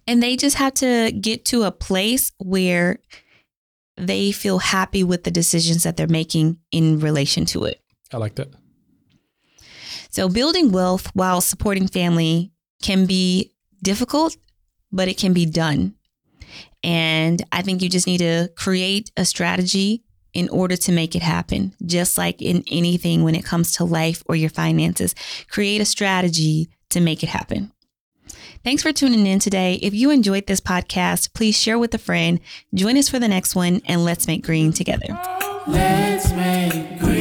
And 0.07 0.23
they 0.23 0.37
just 0.37 0.55
have 0.55 0.73
to 0.75 1.11
get 1.11 1.43
to 1.45 1.63
a 1.63 1.71
place 1.71 2.31
where 2.37 2.99
they 3.97 4.31
feel 4.31 4.59
happy 4.59 5.03
with 5.03 5.23
the 5.23 5.31
decisions 5.31 5.83
that 5.83 5.97
they're 5.97 6.07
making 6.07 6.57
in 6.71 6.99
relation 6.99 7.45
to 7.45 7.65
it. 7.65 7.81
I 8.13 8.17
like 8.17 8.35
that. 8.35 8.53
So, 10.09 10.29
building 10.29 10.71
wealth 10.71 11.11
while 11.13 11.41
supporting 11.41 11.87
family 11.87 12.51
can 12.81 13.05
be 13.05 13.53
difficult, 13.83 14.37
but 14.91 15.07
it 15.07 15.17
can 15.17 15.33
be 15.33 15.45
done. 15.45 15.95
And 16.83 17.43
I 17.51 17.61
think 17.61 17.81
you 17.81 17.89
just 17.89 18.07
need 18.07 18.19
to 18.19 18.49
create 18.55 19.11
a 19.17 19.25
strategy 19.25 20.03
in 20.33 20.49
order 20.49 20.75
to 20.75 20.91
make 20.91 21.15
it 21.15 21.21
happen. 21.21 21.73
Just 21.85 22.17
like 22.17 22.41
in 22.41 22.63
anything 22.71 23.23
when 23.23 23.35
it 23.35 23.45
comes 23.45 23.73
to 23.73 23.83
life 23.83 24.23
or 24.27 24.35
your 24.35 24.49
finances, 24.49 25.15
create 25.49 25.81
a 25.81 25.85
strategy 25.85 26.69
to 26.89 26.99
make 26.99 27.23
it 27.23 27.29
happen. 27.29 27.71
Thanks 28.63 28.83
for 28.83 28.91
tuning 28.91 29.25
in 29.25 29.39
today. 29.39 29.79
If 29.81 29.93
you 29.93 30.11
enjoyed 30.11 30.47
this 30.47 30.59
podcast, 30.59 31.33
please 31.33 31.57
share 31.57 31.79
with 31.79 31.93
a 31.93 31.97
friend. 31.97 32.39
Join 32.73 32.97
us 32.97 33.07
for 33.07 33.19
the 33.19 33.27
next 33.27 33.55
one 33.55 33.81
and 33.85 34.03
let's 34.03 34.27
make 34.27 34.43
green 34.43 34.73
together. 34.73 35.07
Let's 35.67 36.31
make 36.33 36.99
green. 36.99 37.16